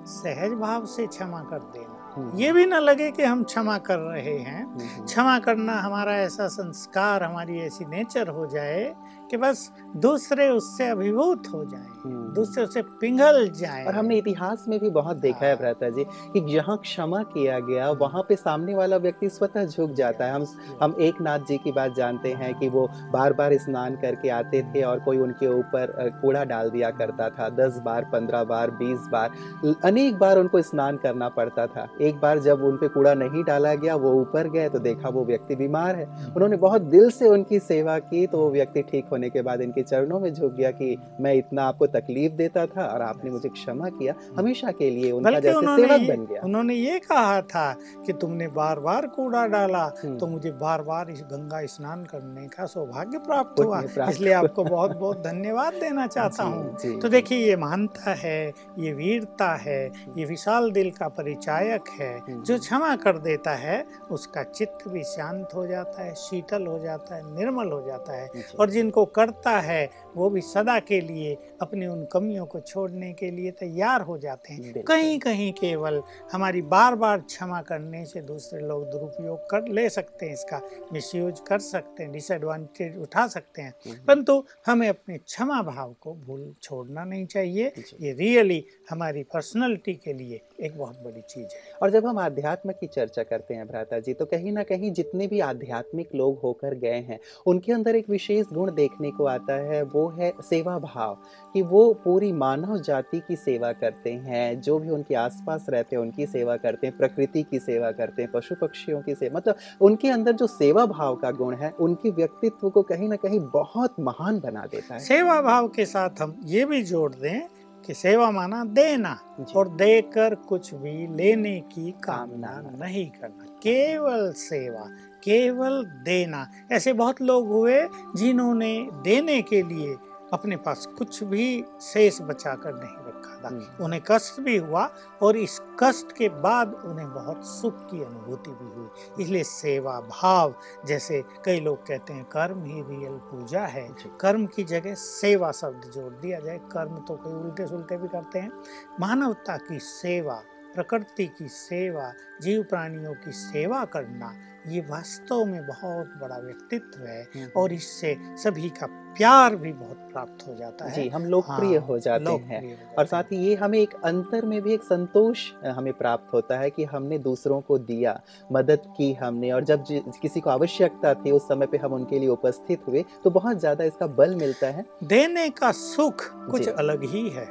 सहज 0.06 0.52
भाव 0.52 0.87
से 0.87 1.06
क्षमा 1.06 1.40
कर 1.40 1.58
देना। 1.58 2.12
हम्म, 2.16 2.38
ये 2.38 2.52
भी 2.52 2.66
ना 2.66 2.78
लगे 2.78 3.11
कि 3.11 3.23
हम 3.23 3.42
क्षमा 3.42 3.78
कर 3.78 3.99
रहे 3.99 4.38
हैं। 4.38 4.64
हम्म, 4.64 5.04
क्षमा 5.04 5.38
करना 5.38 5.73
हमारा 5.73 6.16
ऐसा 6.16 6.49
संस्कार 6.49 7.23
हमारी 7.23 7.58
ऐसी 7.61 7.84
नेचर 7.84 8.28
हो 8.28 8.46
जाए 8.46 8.94
कि 9.31 9.37
बस 9.37 9.71
दूसरे 9.97 10.49
उससे 10.49 10.88
अभिभूत 10.88 11.47
हो 11.54 11.64
जाए 11.64 11.87
हम्म। 12.04 12.33
दूसरे 12.35 12.64
उससे 12.64 12.83
पिघल 13.00 13.49
जाएँ। 13.50 13.85
और 13.87 13.95
हमने 13.95 14.16
इतिहास 14.16 14.64
में 14.69 14.78
भी 14.81 14.90
बहुत 14.90 15.16
देखा 15.16 15.45
है 15.47 15.49
हाँ। 15.49 15.59
भ्राता 15.59 15.88
जी 15.88 16.04
कि 16.33 16.40
जहाँ 16.52 16.76
क्षमा 16.78 17.23
किया 17.25 17.59
गया 17.61 17.90
वहाँ 18.00 18.23
पे 18.28 18.37
सामने 18.37 18.75
वाला 18.75 18.97
व्यक्ति 18.97 19.28
स्वतः 19.28 19.64
झुक 19.66 19.93
जाता 19.93 20.25
है। 20.25 20.33
हम 20.33 20.47
हम 20.83 20.97
एक 21.00 21.21
नाथ 21.21 21.47
जी 21.49 21.57
की 21.59 21.73
बात 21.73 21.95
जानते 21.97 22.33
हैं 22.33 22.52
कि 22.59 22.69
वो 22.69 22.87
बार 23.12 23.33
बार 23.33 23.57
स्नान 23.59 23.97
करके 23.97 24.28
आते 24.31 24.62
थे 24.64 24.83
और 24.83 25.00
कोई 25.00 25.19
उनके 25.19 25.47
ऊपर 25.49 25.93
कूड़ा 26.23 26.45
डाल 26.45 26.71
दिया 26.71 26.90
करता 26.93 27.28
था 27.31 27.49
दस 27.57 27.78
बार 27.85 28.04
पंद्रह 28.12 28.45
बार 28.45 28.71
बीस 28.73 29.07
बार 29.12 29.76
अनेक 29.85 30.19
बार 30.19 30.38
उनको 30.38 30.62
स्नान 30.62 30.97
करना 30.97 31.28
पड़ता 31.31 31.66
था। 31.66 31.88
एक 32.00 32.21
बार 32.21 32.38
जब 32.40 32.62
उन 32.64 32.76
पे 32.76 32.88
कूड़ा 32.88 33.14
नहीं 33.14 33.45
डाला 33.45 33.75
गया 33.75 33.95
वो 33.97 34.12
ऊपर 34.21 34.49
गए 34.50 34.69
तो 34.69 34.78
देखा 34.81 35.09
वो 35.09 35.25
व्यक्ति 35.25 35.57
बीमार 35.57 35.97
है। 35.97 36.04
उन्होंने 36.26 36.57
बहुत 36.59 36.83
दिल 36.85 37.11
से 37.11 37.28
उनकी 37.28 37.59
सेवा 37.61 37.99
की 38.00 38.26
तो 38.26 38.38
वो 38.38 38.50
व्यक्ति 38.50 38.83
ठीक 38.83 39.12
होने 39.14 39.30
के 39.30 39.42
बाद 39.42 39.61
इनके 39.61 39.83
चरणों 39.83 40.21
में 40.21 40.33
झुक 40.33 40.52
गया 40.52 40.71
कि 40.73 40.97
मैं 41.21 41.35
इतना 41.35 41.64
आपको 41.64 41.87
तकलीफ़ 41.88 42.33
देता 42.35 42.66
था 42.66 42.87
और 42.87 43.02
आपने 43.02 43.30
मुझे 43.30 43.49
क्षमा 43.49 43.88
किया। 43.88 44.14
हमेशा 44.38 44.71
के 44.73 44.90
लिए 44.90 45.11
उनका 45.11 45.38
जैसे 45.40 45.56
उन्होंने 45.56 45.88
सेवक 45.88 46.09
बन 46.09 46.25
गया। 46.26 46.40
उन्होंने 46.44 46.75
ये 46.75 46.99
कहा 46.99 47.40
था 47.44 47.66
कि 48.06 48.12
तुमने 48.12 48.49
बार 48.50 48.80
बार 48.80 49.06
कूड़ा 49.06 49.47
डाला 49.47 49.83
हम्म। 50.02 50.16
तो 50.18 50.26
मुझे 50.26 50.50
बार 50.61 50.83
बार 50.83 51.11
इस 51.11 51.21
गंगा 51.33 51.64
स्नान 51.66 52.04
करने 52.04 52.47
का 52.49 52.66
सौभाग्य 52.66 53.18
प्राप्त 53.18 53.61
हुआ। 53.61 53.80
इसलिए 54.09 54.33
आपको 54.33 54.64
बहुत 54.64 54.97
बहुत 54.97 55.23
धन्यवाद 55.23 55.75
देना 55.75 56.06
चाहता 56.14 56.42
हूँ। 56.44 56.99
तो 57.00 57.09
देखिए 57.09 57.38
ये 57.38 57.56
महानता 57.56 58.14
है 58.14 58.38
ये 58.78 58.92
वीरता 58.92 59.50
है 59.56 59.80
ये 60.18 60.25
विशाल 60.25 60.71
दिल 60.71 60.90
का 60.90 61.09
परिचायक 61.18 61.88
है। 62.00 62.12
हम्म। 62.18 62.42
जो 62.42 62.59
क्षमा 62.59 62.94
कर 62.97 63.18
देता 63.18 63.54
है 63.56 63.85
उसका 64.11 64.42
चित्त 64.42 64.88
भी 64.88 65.02
शांत 65.04 65.54
हो 65.54 65.66
जाता 65.66 66.02
है 66.02 66.14
शीतल 66.16 66.66
हो 66.66 66.78
जाता 66.78 67.14
है 67.14 67.23
निर्मल 67.37 67.71
हो 67.73 67.80
जाता 67.87 68.16
है। 68.16 68.28
और 68.61 68.71
जिनको 68.71 69.03
करता 69.04 69.61
है 69.61 69.90
वो 70.16 70.30
भी 70.30 70.40
सदा 70.40 70.78
के 70.78 71.00
लिए 71.00 71.38
अपनी 71.62 71.87
उन 71.87 72.06
कमियों 72.12 72.46
को 72.46 72.61
छोड़ने 72.61 73.12
के 73.12 73.30
लिए 73.30 73.50
तैयार 73.50 74.00
हो 74.00 74.18
जाते 74.18 74.54
हैं। 74.54 74.82
कहीं 74.82 75.18
कहीं 75.18 75.52
केवल 75.52 76.02
हमारी 76.32 76.62
बार 76.62 76.94
बार 76.94 77.18
क्षमा 77.18 77.62
करने 77.62 78.06
से 78.06 78.20
दूसरे 78.20 78.61
लोग 78.61 78.90
दुरुपयोग 78.90 79.50
कर 79.50 79.68
ले 79.68 79.88
सकते 79.88 80.26
हैं 80.26 80.32
इसका 80.32 80.62
मिसयूज 80.92 81.40
कर 81.40 81.58
सकते 81.58 82.02
हैं 82.02 82.12
डिसएडवांटेज 82.12 82.96
उठा 82.96 83.26
सकते 83.26 83.62
हैं। 83.62 83.75
हम्म। 83.87 84.04
परंतु 84.04 84.44
हमें 84.66 84.88
अपने 84.88 85.18
क्षमा 85.18 85.62
भाव 85.62 85.94
को 86.00 86.14
भूल 86.14 86.54
छोड़ना 86.62 87.04
नहीं 87.04 87.26
चाहिए। 87.26 87.73
ये 88.00 88.12
रियली 88.12 88.64
हमारी 88.90 89.23
पर्सनैलिटी 89.23 89.94
के 89.94 90.12
लिए 90.12 90.40
एक 90.64 90.76
बहुत 90.78 91.02
बड़ी 91.04 91.21
चीज़ 91.21 91.44
है। 91.44 91.61
और 91.83 91.90
जब 91.90 92.06
हम 92.06 92.18
आध्यात्म 92.18 92.73
की 92.73 92.87
चर्चा 92.87 93.23
करते 93.23 93.54
हैं 93.54 93.66
भ्राता 93.66 93.99
जी 93.99 94.14
तो 94.14 94.25
कहीं 94.25 94.52
ना 94.52 94.62
कहीं 94.62 94.92
जितने 94.92 95.26
भी 95.26 95.40
आध्यात्मिक 95.40 96.14
लोग 96.14 96.38
होकर 96.40 96.75
गए 96.75 97.00
हैं, 97.00 97.18
उनके 97.47 97.73
अंदर 97.73 97.97
एक 97.97 98.09
विशेष 98.11 98.47
गुण 98.52 98.75
देखने 98.75 99.11
को 99.11 99.25
आता 99.26 99.54
है, 99.62 99.83
वो 99.85 100.09
है 100.11 100.33
सेवा 100.42 100.78
भाव 100.78 101.16
कि 101.54 101.62
वो 101.62 101.92
पूरी 101.94 102.33
मानव 102.33 102.78
जाति 102.78 103.21
की 103.28 103.37
सेवा 103.37 103.73
करते 103.73 104.12
हैं, 104.12 104.61
जो 104.61 104.78
भी 104.78 104.90
उनके 104.90 105.14
आसपास 105.14 105.66
रहते 105.68 105.97
हैं, 105.97 106.02
उनकी 106.02 106.26
सेवा 106.26 106.56
करते 106.56 106.87
हैं, 106.87 106.97
प्रकृति 106.97 107.42
की 107.42 107.59
सेवा 107.59 107.90
करते 107.92 108.23
हैं 108.23 108.30
पशु 108.33 108.54
पक्षियों 108.54 109.00
की 109.02 109.14
सेवा 109.14 109.37
मतलब 109.37 109.56
उनके 109.80 110.11
अंदर 110.11 110.33
जो 110.33 110.47
सेवा 110.47 110.87
भाव 110.87 111.16
का 111.16 111.30
गुण 111.33 111.54
है, 111.54 111.71
उनके 111.71 112.11
व्यक्तित्व 112.12 112.71
को 112.71 112.83
कहीं 112.85 113.09
ना 113.09 113.16
कहीं 113.16 113.40
बहुत 113.52 114.00
महान 114.00 114.40
बना 114.40 114.66
देता 114.66 114.94
है। 114.94 115.00
सेवा 115.00 115.40
भाव 115.42 115.68
के 115.68 115.87
साथ 115.87 116.23
हम 116.23 116.40
ये 116.44 116.64
भी 116.64 116.83
जोड़ 116.83 117.12
दें 117.14 117.40
कि 117.87 117.95
सेवा 117.95 118.31
माना? 118.31 118.64
देना। 118.64 119.19
और 119.57 119.69
देकर 119.69 120.35
कुछ 120.35 120.75
भी 120.75 121.17
लेने 121.17 121.61
की 121.61 121.91
कामना 121.91 122.49
कामना 122.49 122.87
नहीं 122.87 123.11
करना। 123.11 123.45
केवल 123.45 124.33
सेवा 124.33 124.88
केवल 125.25 125.85
देना। 125.85 126.50
ऐसे 126.73 126.93
बहुत 126.93 127.23
लोग 127.23 127.49
हुए 127.49 127.88
जिन्होंने 128.17 128.88
देने 128.93 129.43
के 129.43 129.62
लिए 129.62 129.97
अपने 130.35 130.57
पास 130.57 130.87
कुछ 130.87 131.25
भी 131.25 131.64
शेष 131.81 132.21
बचा 132.21 132.55
कर 132.55 132.75
नहीं 132.75 133.07
रखा 133.07 133.45
था। 133.45 133.49
हम्म। 133.49 133.85
उन्हें 133.85 134.03
कष्ट 134.07 134.41
भी 134.41 134.57
हुआ 134.57 134.91
और 135.23 135.37
इस 135.37 135.61
कष्ट 135.81 136.12
के 136.12 136.29
बाद 136.29 136.75
उन्हें 136.75 137.14
बहुत 137.14 137.45
सुख 137.45 137.91
की 137.91 138.05
अनुभूति 138.05 138.50
भी 138.50 138.75
हुई। 138.75 138.88
इसलिए 139.25 139.45
सेवा 139.45 140.00
भाव 140.00 140.55
जैसे 140.87 141.25
कई 141.45 141.61
लोग 141.61 141.87
कहते 141.87 142.12
हैं 142.12 142.25
कर्म 142.25 142.64
ही 142.64 142.83
रियल 142.83 143.12
पूजा 143.12 143.67
है। 143.67 143.88
कर्म 144.21 144.47
की 144.47 144.64
जगह 144.64 144.95
सेवा 144.95 145.53
शब्द 145.53 145.91
जोड़ 145.91 146.12
दिया 146.12 146.41
जाए। 146.41 146.59
कर्म 146.59 146.97
तो 146.97 147.17
कोई 147.17 147.33
उल्टे 147.33 147.67
सुलटे 147.67 147.97
भी 147.97 148.09
करते 148.09 148.38
हैं। 148.38 148.53
मानवता 149.00 149.57
की 149.57 149.79
सेवा 149.79 150.43
प्रकृति 150.75 151.26
की 151.26 151.49
सेवा 151.49 152.12
जीव 152.43 152.62
प्राणियों 152.62 153.14
की 153.14 153.33
सेवा 153.33 153.85
करना 153.85 154.35
ये 154.69 154.81
वास्तव 154.81 155.45
में 155.45 155.67
बहुत 155.67 156.07
बड़ा 156.21 156.38
व्यक्तित्व 156.38 157.07
है 157.07 157.23
हम्म। 157.37 157.49
और 157.57 157.73
इससे 157.73 158.17
सभी 158.43 158.69
का 158.69 158.87
प्यार 159.17 159.57
भी 159.57 159.73
बहुत 159.73 159.97
प्राप्त 160.12 160.47
हो 160.49 160.55
जाता 160.55 160.85
है। 160.85 160.93
जी 160.93 161.09
हम 161.09 161.25
लोकप्रिय 161.25 161.79
हाँ, 161.79 161.87
हो 161.87 161.99
जाते 161.99 162.31
हैं। 162.31 162.61
जाते 162.62 162.95
और 162.99 163.07
साथ 163.07 163.25
ही 163.25 163.37
ये 163.37 163.55
हमें 163.55 163.79
एक 163.79 163.95
अंतर 164.05 164.45
में 164.45 164.62
भी 164.62 164.75
एक 164.75 164.83
संतोष 164.83 165.53
हमें 165.67 165.93
प्राप्त 165.93 166.35
होता 166.35 166.59
है 166.59 166.71
कि 166.71 166.85
हमने 166.85 167.19
दूसरों 167.19 167.61
को 167.61 167.79
दिया 167.79 168.21
मदद 168.53 168.83
की 168.97 169.12
हमने 169.12 169.50
और 169.50 169.64
जब 169.64 169.85
किसी 170.23 170.41
को 170.41 170.50
आवश्यकता 170.50 171.14
थी 171.14 171.31
उस 171.31 171.49
समय 171.49 171.67
पे 171.67 171.76
हम 171.76 171.93
उनके 171.93 172.19
लिए 172.19 172.29
उपस्थित 172.29 172.87
हुए 172.88 173.05
तो 173.25 173.31
बहुत 173.31 173.59
ज़्यादा 173.59 173.85
इसका 173.85 174.07
बल 174.07 174.35
मिलता 174.35 174.67
है। 174.67 174.85
देने 175.05 175.49
का 175.50 175.73
सुख 175.73 176.25
कुछ 176.50 176.69
अलग 176.69 177.05
ही 177.05 177.29
है। 177.29 177.47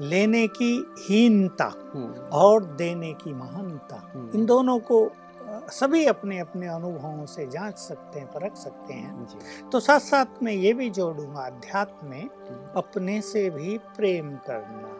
लेने 0.00 0.46
की 0.48 0.72
हीनता 1.00 1.72
हम्म, 1.94 2.12
और 2.32 2.64
देने 2.64 3.12
की 3.12 3.32
महानता। 3.32 3.96
हम्म। 3.96 4.09
इन 4.16 4.46
दोनों 4.46 4.78
को 4.78 5.10
सभी 5.52 6.04
अपने 6.06 6.38
अपने 6.38 6.66
अनुभवों 6.66 7.26
से 7.26 7.46
जाँच 7.46 7.78
सकते 7.78 8.20
हैं 8.20 8.32
परख 8.32 8.56
सकते 8.56 8.94
हैं। 8.94 9.26
तो 9.70 9.80
साथ 9.80 10.00
साथ 10.00 10.42
में 10.42 10.52
ये 10.52 10.72
भी 10.72 10.90
जोड़ूँगा 10.90 11.40
अध्यात्म 11.40 12.06
में 12.06 12.28
अपने 12.76 13.20
से 13.20 13.50
भी 13.50 13.78
प्रेम 13.78 14.36
करना। 14.36 14.88
हम्म, 14.88 14.99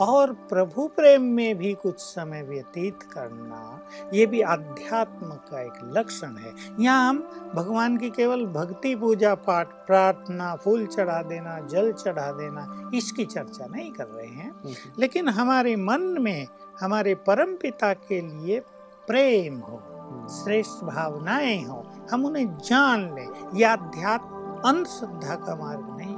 और 0.00 0.32
प्रभु 0.32 0.86
प्रेम 0.88 1.22
में 1.22 1.58
भी 1.58 1.72
कुछ 1.74 1.98
समय 1.98 2.42
व्यतीत 2.42 3.02
करना 3.02 3.80
ये 4.14 4.26
भी 4.26 4.40
अध्यात्म 4.40 5.26
का 5.26 5.60
एक 5.60 5.78
लक्षण 5.96 6.36
है। 6.36 6.52
यहाँ 6.80 7.08
हम 7.08 7.18
भगवान 7.54 7.96
की 7.96 8.10
केवल 8.10 8.44
भक्ति 8.46 8.94
पूजा 8.94 9.34
पाठ 9.34 9.72
प्रार्थना 9.86 10.54
फूल 10.56 10.86
चढ़ा 10.86 11.22
देना 11.22 11.58
जल 11.60 11.92
चढ़ा 11.92 12.30
देना 12.32 12.90
इसकी 12.94 13.24
चर्चा 13.24 13.66
नहीं 13.66 13.92
कर 13.92 14.06
रहे 14.06 14.26
हैं। 14.26 14.50
हम्म, 14.50 14.74
लेकिन 14.98 15.28
हमारे 15.28 15.76
मन 15.76 16.16
में 16.20 16.46
हमारे 16.80 17.14
परम 17.14 17.54
पिता 17.56 17.92
के 17.94 18.20
लिए 18.20 18.60
प्रेम 19.06 19.58
हो 19.58 19.76
हम्म, 19.76 20.28
श्रेष्ठ 20.28 20.84
भावनाएँ 20.84 21.64
हो 21.64 21.84
हम 22.10 22.24
उन्हें 22.26 22.58
जान 22.58 23.14
लें। 23.14 23.28
यह 23.54 23.72
अध्यात्म 23.72 24.40
अंधश्रद्धा 24.68 25.34
का 25.34 25.54
मार्ग 25.56 25.96
नहीं 25.98 26.14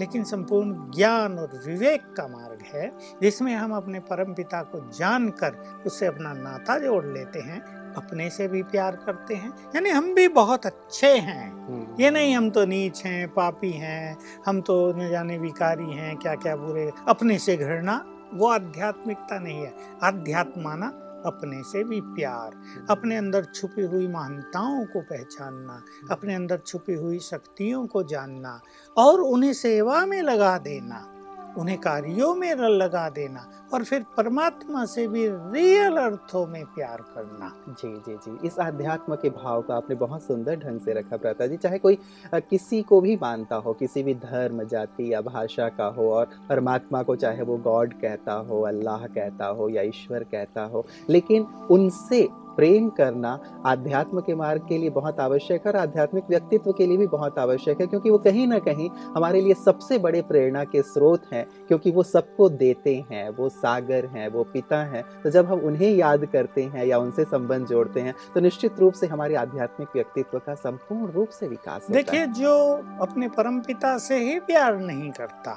लेकिन 0.00 0.24
संपूर्ण 0.24 0.90
ज्ञान 0.90 1.38
और 1.38 1.60
विवेक 1.66 2.02
का 2.16 2.26
मार्ग 2.28 2.58
है 2.74 2.92
जिसमें 3.22 3.54
हम 3.56 3.74
अपने 3.74 4.00
परम 4.00 4.34
पिता 4.34 4.62
को 4.62 4.90
जानकर 4.90 5.82
उससे 5.86 6.06
अपना 6.06 6.32
नाता 6.32 6.78
जोड़ 6.78 7.06
लेते 7.06 7.40
हैं 7.40 7.60
अपने 7.94 8.30
से 8.30 8.48
भी 8.48 8.62
प्यार 8.62 8.96
करते 8.96 9.34
हैं। 9.34 9.50
यानी 9.74 9.90
हम 9.90 10.14
भी 10.14 10.28
बहुत 10.28 10.66
अच्छे 10.66 11.06
हैं। 11.06 11.52
हम्म, 11.52 12.02
ये 12.02 12.10
नहीं 12.10 12.36
हम 12.36 12.50
तो 12.50 12.64
नीच 12.66 13.04
हैं 13.04 13.28
पापी 13.28 13.70
हैं 13.70 14.16
हम 14.46 14.60
तो 14.60 14.92
न 14.92 15.08
जाने 15.10 15.38
विकारी 15.38 15.92
हैं 15.92 16.16
क्या 16.16 16.34
क्या 16.34 16.56
बुरे 16.56 16.90
अपने 17.08 17.38
से 17.38 17.56
घृणा 17.56 18.04
वो 18.34 18.48
आध्यात्मिकता 18.48 19.38
नहीं 19.38 19.60
है। 19.60 19.74
आध्यात्म 20.02 20.62
माना 20.62 21.03
अपने 21.26 21.62
से 21.62 21.84
भी 21.84 22.00
प्यार, 22.00 22.52
अपने 22.90 23.16
अंदर 23.16 23.44
छुपी 23.44 23.82
हुई 23.82 24.08
महानताओं 24.08 24.84
को 24.84 25.00
पहचानना, 25.00 25.82
अपने 26.10 26.34
अंदर 26.34 26.58
छुपी 26.58 26.94
हुई 26.94 27.18
शक्तियों 27.18 27.86
को 27.86 28.02
जानना 28.02 28.60
और 28.96 29.20
उन्हें 29.20 29.52
सेवा 29.52 30.06
में 30.06 30.22
लगा 30.22 30.58
देना। 30.58 31.13
उन्हें 31.58 31.78
कार्यों 31.78 32.34
में 32.34 32.54
लगा 32.54 33.08
देना 33.10 33.46
और 33.74 33.84
फिर 33.84 34.04
परमात्मा 34.16 34.84
से 34.84 35.06
भी 35.08 35.26
रियल 35.28 35.96
अर्थों 35.96 36.46
में 36.46 36.64
प्यार 36.66 37.00
करना। 37.14 37.50
जी 37.70 37.88
जी 37.98 38.14
जी। 38.16 38.46
इस 38.46 38.58
अध्यात्म 38.58 39.14
के 39.14 39.30
भाव 39.32 39.62
को 39.62 39.72
आपने 39.72 39.96
बहुत 39.96 40.22
सुंदर 40.22 40.56
ढंग 40.56 40.80
से 40.80 40.92
रखा 40.92 41.16
प्रता 41.16 41.46
जी। 41.46 41.56
चाहे 41.56 41.78
कोई 41.78 41.98
किसी 42.34 42.82
को 42.82 43.00
भी 43.00 43.16
मानता 43.22 43.56
हो, 43.56 43.72
किसी 43.72 44.02
भी 44.02 44.14
धर्म, 44.16 44.62
जाति 44.64 45.12
या 45.12 45.20
भाषा 45.22 45.68
का 45.70 45.86
हो 45.88 46.10
और 46.12 46.30
परमात्मा 46.48 47.02
को 47.02 47.16
चाहे 47.16 47.42
वो 47.42 47.56
गॉड 47.64 47.92
कहता 48.00 48.32
हो, 48.40 48.60
अल्लाह 48.62 49.06
कहता 49.08 49.46
हो 49.48 49.68
या 49.68 49.82
ईश्वर 49.84 50.24
कहता 50.24 50.64
हो, 50.64 50.86
लेकिन 51.10 51.46
उनसे 51.70 52.26
प्रेम 52.56 52.88
करना 52.88 53.38
आध्यात्म 53.66 54.20
के 54.20 54.34
मार्ग 54.34 54.66
के 54.68 54.78
लिए 54.78 54.90
बहुत 54.90 55.20
आवश्यक 55.20 55.66
है 55.66 55.72
और 55.72 55.78
आध्यात्मिक 55.78 56.24
व्यक्तित्व 56.28 56.72
के 56.72 56.86
लिए 56.86 56.96
भी 56.96 57.06
बहुत 57.06 57.38
आवश्यक 57.38 57.80
है 57.80 57.86
क्योंकि 57.86 58.10
वो 58.10 58.18
कहीं 58.18 58.46
ना 58.46 58.58
कहीं 58.58 58.88
हमारे 59.16 59.40
लिए 59.40 59.54
सबसे 59.54 59.98
बड़े 59.98 60.22
प्रेरणा 60.22 60.64
के 60.64 60.82
स्रोत 60.82 61.22
हैं 61.32 61.44
क्योंकि 61.68 61.90
वो 61.90 62.02
सबको 62.02 62.48
देते 62.48 62.94
हैं 63.10 63.28
वो 63.30 63.48
सागर 63.48 64.06
हैं 64.06 64.28
वो 64.28 64.44
पिता 64.44 64.82
हैं। 64.84 65.02
तो 65.22 65.30
जब 65.30 65.46
हम 65.46 65.60
उन्हें 65.60 65.90
याद 65.90 66.24
करते 66.24 66.62
हैं 66.64 66.84
या 66.86 66.98
उनसे 66.98 67.24
संबंध 67.24 67.66
जोड़ते 67.66 68.00
हैं 68.00 68.14
तो 68.34 68.40
निश्चित 68.40 68.78
रूप 68.78 68.94
से 68.94 69.06
हमारे 69.06 69.34
आध्यात्मिक 69.34 69.88
व्यक्तित्व 69.94 70.38
का 70.38 70.54
संपूर्ण 70.54 71.10
रूप 71.12 71.28
से 71.30 71.48
विकास 71.48 71.86
देखिए 71.90 72.26
जो 72.38 72.52
अपने 73.00 73.28
परम 73.28 73.60
पिता 73.60 73.96
से 73.98 74.18
ही 74.18 74.38
प्यार 74.40 74.78
नहीं 74.78 75.10
करता 75.10 75.52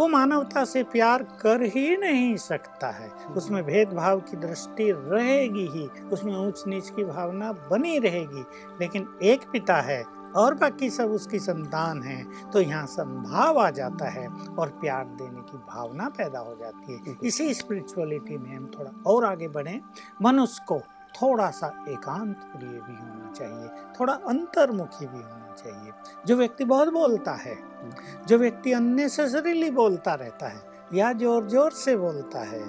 वो 0.00 0.08
मानवता 0.08 0.64
से 0.64 0.82
प्यार 0.82 1.22
कर 1.40 1.62
ही 1.66 1.96
नहीं 1.96 2.36
सकता 2.36 2.90
है। 2.90 3.10
उसमें 3.36 3.62
भेदभाव 3.64 4.20
की 4.20 4.36
दृष्टि 4.36 4.90
रहेगी 4.92 5.66
ही 5.68 5.86
उसमें 6.12 6.32
ऊंच 6.38 6.62
नीच 6.66 6.90
की 6.90 7.04
भावना 7.04 7.52
बनी 7.70 7.98
रहेगी 7.98 8.44
लेकिन 8.80 9.08
एक 9.22 9.50
पिता 9.52 9.76
है 9.82 10.02
और 10.36 10.54
बाकी 10.54 10.88
सब 10.90 11.10
उसकी 11.10 11.38
संतान 11.38 12.02
है 12.02 12.22
तो 12.50 12.60
यहाँ 12.60 12.86
संभाव 12.86 13.58
आ 13.58 13.68
जाता 13.70 14.08
है 14.10 14.26
और 14.28 14.68
प्यार 14.80 15.04
देने 15.18 15.40
की 15.42 15.58
भावना 15.58 16.08
पैदा 16.08 16.38
हो 16.38 16.54
जाती 16.54 16.92
है। 16.94 17.16
इसी 17.22 17.52
स्पिरिचुअलिटी 17.54 18.36
में 18.36 18.54
हम 18.56 18.66
थोड़ा 18.68 18.90
और 19.06 19.24
आगे 19.24 19.48
बढ़े। 19.48 19.80
मनुष्य 20.22 20.64
को 20.68 20.78
थोड़ा 21.14 21.50
सा 21.50 21.66
एकांत 21.88 22.36
प्रिय 22.52 22.70
भी 22.70 22.94
होना 22.94 23.32
चाहिए 23.32 23.68
थोड़ा 24.00 24.12
अंतर्मुखी 24.12 25.06
भी 25.06 25.16
होना 25.16 25.54
चाहिए। 25.54 25.92
जो 26.26 26.36
व्यक्ति 26.36 26.64
बहुत 26.64 26.92
बोलता 26.92 27.32
है 27.36 27.56
जो। 28.26 28.38
व्यक्ति 28.38 28.72
अननेसेसरीली 28.72 29.70
बोलता 29.70 30.14
रहता 30.14 30.48
है 30.48 30.60
या 30.94 31.12
ज़ोर 31.14 31.48
ज़ोर 31.48 31.70
से 31.74 31.96
बोलता 31.96 32.40
है 32.40 32.60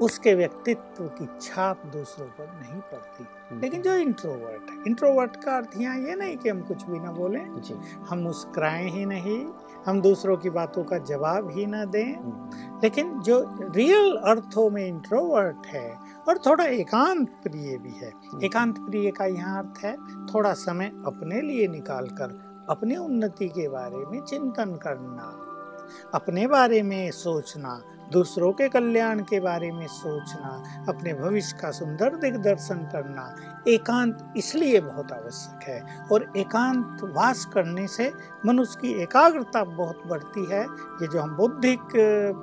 उसके 0.00 0.34
व्यक्तित्व 0.34 1.06
की 1.18 1.26
छाप 1.40 1.82
दूसरों 1.86 2.26
पर 2.26 2.46
नहीं 2.60 2.80
पड़ती। 2.92 3.24
लेकिन 3.60 3.82
जो 3.82 3.94
इंट्रोवर्ट 3.94 4.70
है 4.70 4.82
इंट्रोवर्ट 4.86 5.36
का 5.36 5.56
अर्थ 5.56 5.70
यहाँ 5.76 5.98
ये 5.98 6.14
नहीं 6.14 6.36
कि 6.36 6.48
हम 6.48 6.60
कुछ 6.60 6.84
भी 6.84 6.98
ना 6.98 7.10
बोलें 7.12 7.40
हम 8.08 8.18
मुस्कुराएँ 8.18 8.90
ही 8.90 9.04
नहीं 9.06 9.44
हम 9.86 10.00
दूसरों 10.00 10.36
की 10.36 10.50
बातों 10.50 10.84
का 10.84 10.98
जवाब 10.98 11.50
ही 11.50 11.66
ना 11.66 11.84
दें। 11.84 12.80
लेकिन 12.82 13.20
जो 13.20 13.40
रियल 13.76 14.16
अर्थों 14.24 14.70
में 14.70 14.86
इंट्रोवर्ट 14.86 15.66
है 15.66 15.90
और 16.28 16.38
थोड़ा 16.38 16.64
एकांत 16.64 17.28
प्रिय 17.42 17.76
भी 17.78 17.92
है। 17.92 18.12
एकांत 18.44 18.78
प्रिय 18.78 19.10
का 19.10 19.24
यहाँ 19.24 19.58
अर्थ 19.58 19.84
है 19.84 19.96
थोड़ा 20.26 20.52
समय 20.52 20.92
अपने 21.06 21.40
लिए 21.40 21.68
निकाल 21.68 22.06
कर 22.06 22.38
अपनी 22.70 22.96
उन्नति 22.96 23.48
के 23.48 23.68
बारे 23.68 24.04
में 24.06 24.20
चिंतन 24.20 24.74
करना 24.82 25.32
अपने 26.14 26.46
बारे 26.46 26.82
में 26.82 27.10
सोचना 27.10 27.80
दूसरों 28.12 28.52
के 28.52 28.68
कल्याण 28.68 29.20
के 29.20 29.40
बारे 29.40 29.70
में 29.72 29.86
सोचना 29.86 30.50
अपने 30.88 31.12
भविष्य 31.14 31.56
का 31.60 31.70
सुंदर 31.70 32.16
दिग्दर्शन 32.16 32.78
करना 32.92 33.26
एकांत 33.68 34.32
इसलिए 34.36 34.80
बहुत 34.80 35.12
आवश्यक 35.12 35.68
है 35.68 36.06
और 36.12 36.26
एकांत 36.36 37.02
वास 37.16 37.44
करने 37.44 37.86
से 37.88 38.10
मनुष्य 38.46 38.78
की 38.80 38.92
एकाग्रता 39.02 39.62
बहुत 39.66 40.02
बढ़ती 40.06 40.44
है। 40.50 40.62
ये 40.62 41.06
जो 41.06 41.20
हम 41.20 41.36
बौद्धिक 41.36 41.80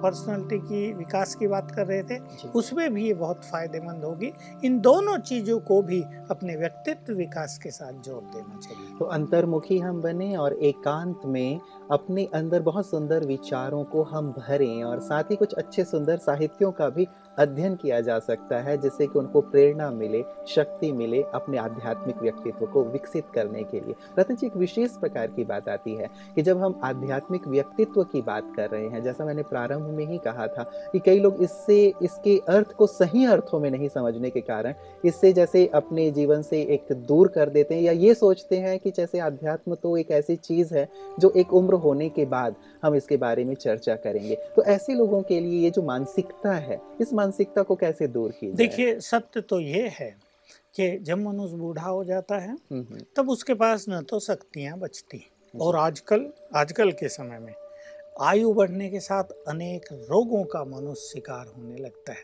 पर्सनालिटी 0.02 0.60
की 0.60 0.94
विकास 0.94 1.36
की 1.36 1.48
बात 1.48 1.72
कर 1.76 1.86
रहे 1.88 2.04
थे 2.04 2.50
उसमें 2.52 2.94
भी 2.94 3.06
ये 3.06 3.14
बहुत 3.16 3.46
फ़ायदेमंद 3.46 4.04
होगी। 4.04 4.32
इन 4.66 4.80
दोनों 4.80 5.18
चीज़ों 5.20 5.60
को 5.62 5.82
भी 5.82 6.02
अपने 6.32 6.56
व्यक्तित्व 6.56 7.14
विकास 7.14 7.58
के 7.64 7.72
साथ 7.72 8.02
जोड़ 8.04 8.24
देना 8.26 8.60
चाहिए। 8.60 8.98
तो 9.00 9.06
अंतर्मुखी 9.08 9.78
हम 9.80 10.02
बने 10.02 10.36
और 10.38 10.54
एकांत 10.64 11.22
में 11.26 11.60
अपने 11.92 12.28
अंदर 12.34 12.62
बहुत 12.62 12.90
सुंदर 12.90 13.26
विचारों 13.26 13.84
को 13.86 14.04
हम 14.06 14.32
भरें 14.38 14.84
और 14.84 15.00
साथ 15.00 15.32
ही 15.32 15.36
कुछ 15.36 15.54
अच्छे 15.54 15.84
सुंदर 15.86 16.18
साहित्यों 16.20 16.72
का 16.72 16.90
भी 16.90 17.08
अध्ययन 17.38 17.76
किया 17.76 18.00
जा 18.02 18.18
सकता 18.20 18.60
है, 18.60 18.78
जिससे 18.78 19.08
कि 19.08 19.20
उनको 19.20 19.42
प्रेरणा 19.42 19.90
मिले, 19.92 20.24
शक्ति 20.48 20.92
मिले 20.92 21.22
अपने 21.34 21.58
आध्यात्मिक 21.58 22.18
व्यक्तित्व 22.18 22.66
को 22.66 22.84
विकसित 22.84 23.26
करने 23.34 23.64
के 23.64 23.80
लिए। 23.80 23.96
रतन 24.20 24.36
जी, 24.36 24.48
एक 24.48 24.56
विशेष 24.58 24.98
प्रकार 24.98 25.28
की 25.28 25.44
बात 25.44 25.70
आती 25.70 25.96
है 25.96 26.10
कि 26.36 26.42
जब 26.42 26.58
हम 26.58 26.80
आध्यात्मिक 26.84 27.48
व्यक्तित्व 27.48 28.04
की 28.04 28.22
बात 28.22 28.52
कर 28.56 28.70
रहे 28.70 28.88
हैं, 28.88 29.04
जैसा 29.04 29.26
मैंने 29.26 29.44
प्रारंभ 29.44 29.90
में 29.90 30.06
ही 30.06 30.18
कहा 30.18 30.48
था 30.48 30.64
कि 30.92 31.00
कई 31.00 31.20
लोग 31.20 31.42
इससे, 31.44 31.94
इसके 32.04 32.38
अर्थ 32.50 32.72
को 32.74 32.88
सही 32.88 33.26
अर्थों 33.26 33.60
में 33.60 33.70
नहीं 33.72 33.90
समझने 33.90 34.30
के 34.30 34.42
कारण, 34.42 34.74
इससे 35.06 35.34
जैसे 35.34 35.66
अपने 35.74 36.10
जीवन 36.12 36.42
से 36.42 36.62
एक 36.64 36.94
दूर 37.08 37.28
कर 37.28 37.50
देते 37.50 37.76
हैं 37.76 37.82
या 37.82 37.92
ये 37.92 38.14
सोचते 38.14 38.58
हैं 38.58 38.78
कि 38.80 38.92
जैसे 38.92 39.20
अध्यात्म 39.20 39.76
तो 39.76 39.96
एक 39.98 40.12
ऐसी 40.12 40.36
चीज़ 40.38 40.74
है 40.76 40.88
जो 41.20 41.32
एक 41.38 41.54
उम्र 41.54 41.74
होने 41.76 42.10
के 42.10 42.26
बाद 42.26 42.56
हम 42.84 42.96
इसके 42.96 43.18
बारे 43.18 43.46
में 43.46 43.54
चर्चा 43.56 43.96
करेंगे। 43.96 44.36
तो 44.56 44.64
ऐसे 44.64 44.94
लोगों 44.94 45.22
के 45.22 45.40
लिए 45.40 45.60
ये 45.60 45.70
जो 45.70 45.82
मानसिकता 45.84 46.54
है, 46.54 46.80
इस 47.02 47.14
मानसिकता 47.14 47.26
को 47.64 47.76
कैसे 47.76 48.08
दूर 48.08 48.32
की 48.32 48.52
देखिए 48.52 49.00
सत्य 49.00 49.42
तो 49.42 49.60
ये 49.60 49.88
है 49.88 50.18
कि 50.76 51.00
जब 51.00 51.18
मनुष्य 51.18 51.56
बूढ़ा 51.56 51.90
हो 51.90 52.04
जाता 52.04 52.38
है 52.38 52.52
हम्म, 52.52 52.82
हम्म, 52.82 53.00
तब 53.16 53.30
उसके 53.30 53.54
पास 53.54 53.86
न 53.90 54.02
तो 54.02 54.20
शक्तियाँ 54.20 54.78
बचती। 54.78 55.32
और 55.62 55.76
आजकल 55.76 56.34
आजकल 56.56 56.92
के 56.92 57.10
समय 57.10 57.40
में 57.40 57.54
आयु 58.22 58.54
बढ़ने 58.54 58.90
के 58.90 59.00
साथ 59.00 59.24
अनेक 59.48 59.86
रोगों 59.94 60.44
का 60.44 60.64
मनुष्य 60.64 61.14
शिकार 61.14 61.54
होने 61.58 61.78
लगता 61.78 62.12
है। 62.12 62.24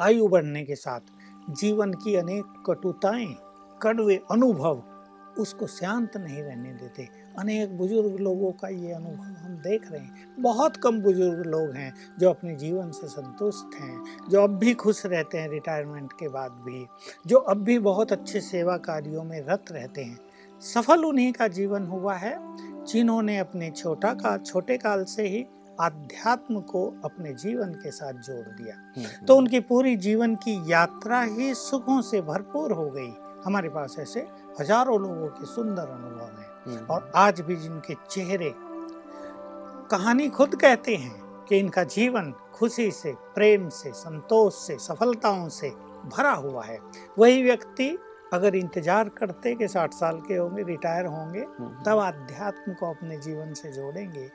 आयु 0.00 0.28
बढ़ने 0.28 0.64
के 0.64 0.74
साथ 0.74 1.00
जीवन 1.50 1.92
की 1.92 2.16
अनेक 2.16 2.44
कटुताएँ 2.66 3.36
कड़वे 3.82 4.20
अनुभव 4.30 4.82
उसको 5.38 5.66
शांत 5.66 6.16
नहीं 6.16 6.42
रहने 6.42 6.72
देते। 6.72 7.08
अनेक 7.38 7.76
बुज़ुर्ग 7.78 8.18
लोगों 8.20 8.50
का 8.52 8.68
ये 8.68 8.92
अनुभव 8.92 9.34
हम 9.38 9.56
देख 9.56 9.90
रहे 9.92 10.00
हैं। 10.00 10.42
बहुत 10.42 10.76
कम 10.76 11.00
बुज़ुर्ग 11.00 11.46
लोग 11.46 11.74
हैं 11.74 11.92
जो 12.20 12.30
अपने 12.30 12.54
जीवन 12.54 12.90
से 12.90 13.06
संतुष्ट 13.06 13.80
हैं 13.80 14.28
जो 14.30 14.42
अब 14.42 14.58
भी 14.58 14.74
खुश 14.74 15.06
रहते 15.06 15.38
हैं 15.38 15.48
रिटायरमेंट 15.48 16.12
के 16.12 16.28
बाद 16.28 16.50
भी 16.50 16.86
जो 17.26 17.38
अब 17.38 17.62
भी 17.64 17.78
बहुत 17.78 18.12
अच्छे 18.12 18.40
सेवा 18.40 18.76
कार्यों 18.76 19.24
में 19.24 19.40
रत 19.40 19.64
रहते 19.72 20.02
हैं। 20.02 20.18
सफल 20.62 21.04
उन्हीं 21.04 21.32
का 21.32 21.48
जीवन 21.48 21.86
हुआ 21.86 22.14
है 22.14 22.36
जिन्होंने 22.84 23.38
अपने 23.38 23.70
छोटा 23.70 24.12
का 24.14 24.36
छोटे 24.36 24.76
काल 24.76 25.04
से 25.04 25.28
ही 25.28 25.46
आध्यात्म 25.80 26.60
को 26.60 26.84
अपने 27.04 27.32
जीवन 27.32 27.72
के 27.72 27.90
साथ 27.90 28.12
जोड़ 28.12 28.46
दिया। 28.48 28.74
हम्म, 28.74 29.26
तो 29.26 29.36
उनकी 29.36 29.60
पूरी 29.60 29.96
जीवन 29.96 30.34
की 30.34 30.72
यात्रा 30.72 31.20
ही 31.20 31.54
सुखों 31.54 32.00
से 32.02 32.20
भरपूर 32.20 32.72
हो 32.72 32.90
गई। 32.90 33.12
हमारे 33.44 33.68
पास 33.68 33.96
ऐसे 33.98 34.26
हज़ारों 34.60 35.00
लोगों 35.00 35.28
के 35.28 35.46
सुंदर 35.46 35.82
अनुभव 35.82 36.20
हैं। 36.20 36.28
हम्म, 36.28 36.37
और 36.76 37.10
आज 37.16 37.40
भी 37.40 37.56
जिनके 37.56 37.94
चेहरे 38.10 38.52
कहानी 39.90 40.28
खुद 40.28 40.54
कहते 40.54 40.94
हैं 40.96 41.44
कि 41.44 41.58
इनका 41.58 41.82
जीवन 41.84 42.32
खुशी 42.54 42.90
से 42.90 43.12
प्रेम 43.34 43.68
से 43.68 43.92
संतोष 43.92 44.54
से 44.66 44.76
सफलताओं 44.78 45.48
से 45.48 45.70
भरा 46.08 46.32
हुआ 46.32 46.64
है। 46.64 46.78
वही 47.18 47.42
व्यक्ति 47.42 47.88
अगर 48.32 48.54
इंतज़ार 48.54 49.08
करते 49.08 49.54
कि 49.54 49.68
साठ 49.68 49.94
साल 49.94 50.20
के 50.20 50.34
होंगे 50.34 50.62
रिटायर 50.62 51.06
होंगे 51.06 51.40
हम्म, 51.40 51.82
तब 51.84 51.98
अध्यात्म 51.98 52.72
को 52.72 52.90
अपने 52.90 53.16
जीवन 53.18 53.52
से 53.54 53.72
जोड़ेंगे 53.72 54.28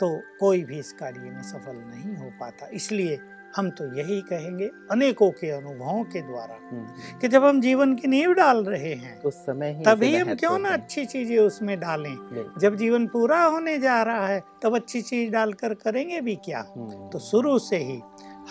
तो 0.00 0.08
कोई 0.40 0.62
भी 0.64 0.78
इस 0.78 0.92
कार्य 0.92 1.20
में 1.20 1.42
सफल 1.42 1.76
नहीं 1.76 2.16
हो 2.16 2.30
पाता। 2.40 2.66
इसलिए 2.72 3.16
हम 3.56 3.70
तो 3.70 3.84
यही 3.96 4.20
कहेंगे 4.20 4.70
अनेकों 4.90 5.30
के 5.30 5.50
अनुभवों 5.50 6.04
के 6.04 6.20
द्वारा 6.20 6.54
हम्म, 6.70 7.18
कि 7.18 7.28
जब 7.28 7.44
हम 7.44 7.60
जीवन 7.60 7.94
की 7.94 8.08
नींव 8.08 8.32
डाल 8.32 8.64
रहे 8.64 8.92
हैं 8.94 9.20
उस 9.22 9.34
समय 9.34 9.72
ही 9.72 9.84
तभी 9.84 10.16
हम 10.16 10.34
क्यों 10.34 10.58
ना 10.58 10.68
अच्छी 10.68 11.04
चीज़ें 11.04 11.38
उसमें 11.38 11.80
डालें? 11.80 12.14
जब 12.58 12.76
जीवन 12.76 13.06
पूरा 13.06 13.42
होने 13.44 13.78
जा 13.78 14.02
रहा 14.02 14.26
है 14.26 14.42
तब 14.62 14.74
अच्छी 14.74 15.02
चीज़ 15.02 15.30
डालकर 15.32 15.74
करेंगे 15.74 16.20
भी 16.20 16.36
क्या? 16.36 16.64
हम्म, 16.76 17.08
तो 17.08 17.18
शुरू 17.18 17.58
से 17.58 17.76
ही 17.76 18.00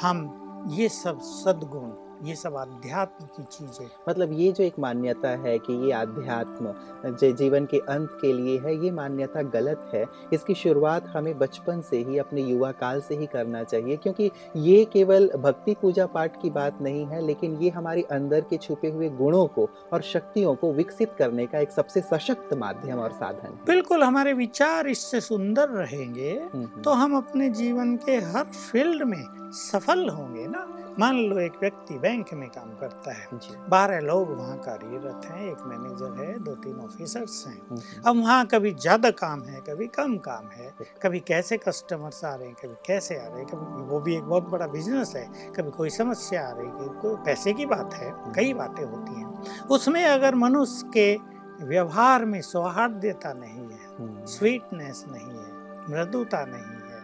हम 0.02 0.28
ये 0.72 0.90
सब 0.90 1.20
सद्गुण 1.22 1.90
ये 2.24 2.36
सब 2.36 2.56
अध्यात्म 2.56 3.26
की 3.26 3.44
चीज़ें। 3.44 3.88
मतलब 4.10 4.32
ये 4.32 4.52
जो 4.52 4.64
एक 4.64 4.74
मान्यता 4.80 5.30
है 5.30 5.58
कि 5.60 5.74
ये 5.86 5.92
आध्यात्म 5.92 6.74
जो 7.12 7.32
जीवन 7.32 7.66
के 7.66 7.78
अंत 7.90 8.18
के 8.22 8.34
लिए 8.34 8.58
है 8.60 8.76
ये 8.86 8.92
मान्यता 8.92 9.42
गलत 9.42 9.90
है। 9.94 10.06
इसकी 10.34 10.54
शुरुआत 10.54 11.08
हमें 11.08 11.38
बचपन 11.40 11.82
से 11.82 11.98
ही 11.98 12.18
अपने 12.18 12.42
युवा 12.42 12.72
काल 12.72 13.02
से 13.02 13.16
ही 13.16 13.26
करना 13.26 13.64
चाहिए 13.64 13.98
क्योंकि 13.98 14.30
ये 14.58 14.84
केवल 14.86 15.30
भक्ति 15.38 15.76
पूजा 15.82 16.06
पाठ 16.06 16.42
की 16.42 16.50
बात 16.50 16.82
नहीं 16.82 17.06
है 17.06 17.22
लेकिन 17.22 17.58
ये 17.62 17.70
हमारे 17.70 18.02
अंदर 18.12 18.42
के 18.42 18.58
छुपे 18.58 18.90
हुए 18.90 19.10
गुणों 19.10 19.46
को 19.48 19.70
और 19.94 20.02
शक्तियों 20.02 20.56
को 20.56 20.72
विकसित 20.74 21.16
करने 21.20 21.46
का 21.46 21.60
एक 21.60 21.72
सबसे 21.72 22.02
सशक्त 22.02 22.54
माध्यम 22.54 23.00
और 23.00 23.12
साधन 23.12 23.58
बिल्कुल 23.68 24.04
हमारे 24.04 24.34
विचार 24.34 24.88
इससे 24.88 25.22
सुंदर 25.22 25.70
रहेंगे 25.70 26.32
हम्म, 26.54 26.82
तो 26.82 26.92
हम 26.92 27.18
अपने 27.18 27.50
जीवन 27.50 27.96
के 27.96 28.18
हर 28.18 28.44
फ़ील्ड 28.44 29.04
में 29.04 29.24
सफल 29.54 30.08
होंगे 30.10 30.48
ना? 30.48 30.68
मान 31.00 31.18
लो 31.20 31.38
एक 31.40 31.54
व्यक्ति 31.62 31.98
बैंक 32.00 32.34
में 32.34 32.48
काम 32.50 32.70
करता 32.78 33.12
है। 33.14 33.28
बारह 33.70 34.00
लोग 34.00 34.32
वहाँ 34.38 34.58
कार्यरत 34.58 35.26
हैं 35.26 35.52
एक 35.52 35.62
मैनेजर 35.68 36.20
है 36.20 36.38
दो 36.44 36.56
तीन 36.56 36.80
ऑफिसर्स 36.80 37.46
हैं। 37.48 37.54
हम्म, 37.70 37.82
अब 38.06 38.18
वहाँ 38.18 38.46
कभी 38.46 38.72
ज़्यादा 38.76 39.12
काम 39.22 39.44
है 39.44 39.60
कभी 39.68 39.88
कम 39.98 40.16
काम 40.26 40.50
है 40.50 40.72
कभी 41.04 41.20
कैसे 41.28 41.58
कस्टमर्स 41.58 42.24
आ 42.26 42.34
रहे 42.36 42.48
हैं 42.48 42.56
कभी 42.56 42.76
कैसे 42.88 43.18
आ 43.18 43.28
रहे 43.28 43.40
हैं 43.40 43.46
कभी 43.48 43.84
वो 43.84 44.00
भी 44.00 44.16
एक 44.16 44.24
बहुत 44.24 44.50
बड़ा 44.50 44.68
बिज़नेस 44.68 45.14
है 45.16 45.26
कभी 45.56 45.72
कोई 45.72 45.90
समस्या 45.90 46.48
आ 46.48 46.52
रही 46.52 46.68
है 46.68 46.88
कोई 47.02 47.16
पैसे 47.26 47.54
की 47.54 47.66
बात 47.66 47.94
है 47.94 48.12
कई 48.36 48.54
बातें 48.54 48.84
होती 48.84 49.20
हैं। 49.20 49.66
उसमें 49.70 50.04
अगर 50.06 50.36
मनुष्य 50.36 50.90
के 50.98 51.66
व्यवहार 51.66 52.26
में 52.26 52.42
सौहार्द्यता 52.42 53.34
नहीं 53.34 53.70
है 53.70 53.96
हम्म, 53.98 54.26
स्वीटनेस 54.28 55.04
नहीं 55.08 55.28
है 55.30 55.50
मृदुता 55.90 56.46
नहीं 56.46 56.80
है 56.82 57.00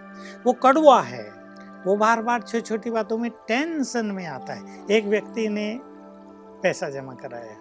वो 0.45 0.53
कड़वा 0.63 1.01
है 1.03 1.25
वो 1.85 1.95
बार 1.95 2.21
बार 2.21 2.41
छोटी 2.41 2.61
छोटी 2.61 2.91
बातों 2.91 3.17
में 3.17 3.31
टेंशन 3.47 4.05
में 4.05 4.25
आता 4.25 4.53
है। 4.53 4.85
एक 4.91 5.05
व्यक्ति 5.05 5.47
ने 5.49 5.79
पैसा 6.63 6.89
जमा 6.89 7.13
कराया। 7.13 7.55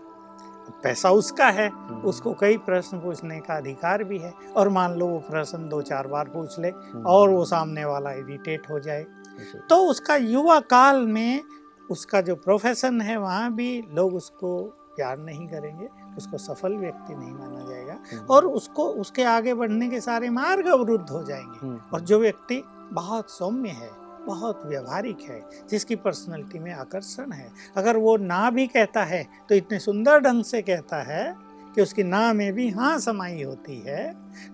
पैसा 0.82 1.10
उसका 1.10 1.46
है 1.46 1.68
हम्म, 1.68 2.00
उसको 2.00 2.32
कई 2.34 2.56
प्रश्न 2.58 2.98
पूछने 2.98 3.38
का 3.40 3.54
अधिकार 3.54 4.04
भी 4.04 4.18
है 4.18 4.32
और 4.56 4.68
मान 4.68 4.94
लो 4.94 5.06
वो 5.06 5.18
प्रश्न 5.18 5.68
दो 5.68 5.82
चार 5.82 6.06
बार 6.06 6.28
पूछ 6.28 6.58
ले 6.58 6.68
हम्म, 6.68 7.02
और 7.06 7.28
वो 7.30 7.44
सामने 7.44 7.84
वाला 7.84 8.12
इरिटेट 8.12 8.70
हो 8.70 8.80
जाए। 8.80 9.06
तो 9.70 9.76
उसका 9.90 10.16
युवा 10.16 10.58
काल 10.60 11.06
में 11.06 11.42
उसका 11.90 12.20
जो 12.20 12.34
प्रोफेशन 12.36 13.00
है 13.00 13.16
वहाँ 13.16 13.54
भी 13.54 13.84
लोग 13.92 14.14
उसको 14.14 14.62
प्यार 14.96 15.18
नहीं 15.18 15.46
करेंगे 15.46 15.88
उसको 16.16 16.38
सफल 16.38 16.76
व्यक्ति 16.76 17.14
नहीं 17.14 17.32
माना 17.32 17.68
जाएगा 17.70 17.92
हम्म, 17.92 18.24
और 18.30 18.46
उसको 18.46 18.88
उसके 18.88 19.24
आगे 19.24 19.54
बढ़ने 19.54 19.88
के 19.88 20.00
सारे 20.00 20.30
मार्ग 20.30 20.66
अवरुद्ध 20.66 21.10
हो 21.10 21.22
जाएँगे। 21.22 21.78
और 21.92 22.00
जो 22.00 22.18
व्यक्ति 22.18 22.62
बहुत 22.92 23.30
सौम्य 23.30 23.68
है 23.68 23.90
बहुत 24.26 24.62
व्यवहारिक 24.66 25.20
है, 25.20 25.40
जिसकी 25.70 25.96
पर्सनैलिटी 25.96 26.58
में 26.58 26.72
आकर्षण 26.72 27.32
है। 27.32 27.50
अगर 27.76 27.96
वो 27.96 28.16
ना 28.16 28.50
भी 28.50 28.66
कहता 28.66 29.04
है 29.04 29.26
तो 29.48 29.54
इतने 29.54 29.78
सुंदर 29.78 30.20
ढंग 30.20 30.44
से 30.44 30.62
कहता 30.62 31.02
है 31.02 31.34
कि 31.74 31.82
उसकी 31.82 32.02
ना 32.02 32.32
में 32.32 32.52
भी 32.52 32.68
हाँ 32.70 32.98
समाई 32.98 33.42
होती 33.42 33.78
है। 33.80 34.04